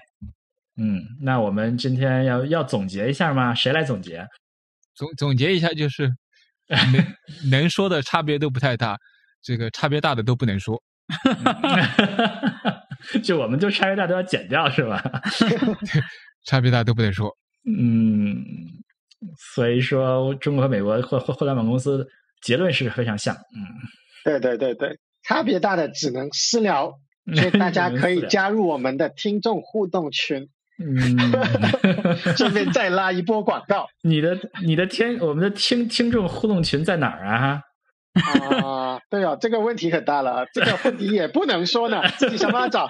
[0.77, 3.53] 嗯，那我们今天要要总结一下吗？
[3.55, 4.27] 谁来总结？
[4.95, 6.13] 总总结一下就是，
[6.67, 8.97] 能能说的差别都不太大，
[9.41, 10.81] 这个差别大的都不能说。
[13.23, 15.01] 就我们就差别大都要剪掉是吧？
[16.45, 17.31] 差别大都不能说。
[17.65, 18.43] 嗯，
[19.55, 22.05] 所以说中国和美国互互互联网公司
[22.41, 23.33] 结论是非常像。
[23.35, 23.65] 嗯，
[24.25, 26.93] 对对对对，差别大的只能私聊，
[27.35, 30.49] 所以大家可以加入我们的听众互动群。
[30.81, 31.17] 嗯，
[32.37, 33.87] 顺便再拉一波广告。
[34.01, 37.61] 你的你的听我们的听听众互动群在哪儿啊？
[38.63, 42.87] 啊，对啊，这个问题可大了，这个问题也不能说呢，自己想办法找。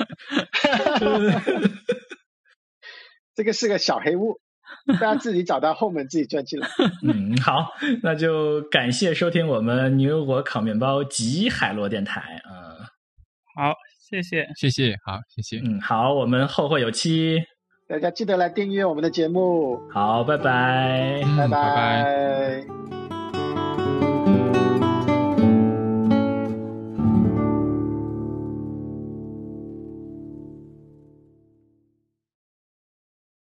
[3.36, 4.40] 这个是个小黑屋，
[4.88, 6.68] 大家自己找到后门，自己钻进来。
[7.04, 7.72] 嗯，好，
[8.02, 12.90] 那就感谢收听我们牛油果烤面包及海螺电台啊。
[13.56, 13.74] 好，
[14.10, 15.62] 谢谢，谢谢，好，谢谢。
[15.64, 17.38] 嗯，好，我们后会有期。
[17.88, 22.04] 大家记得来订阅我们的节目，好，拜拜，嗯拜拜。
[22.04, 22.99] 拜拜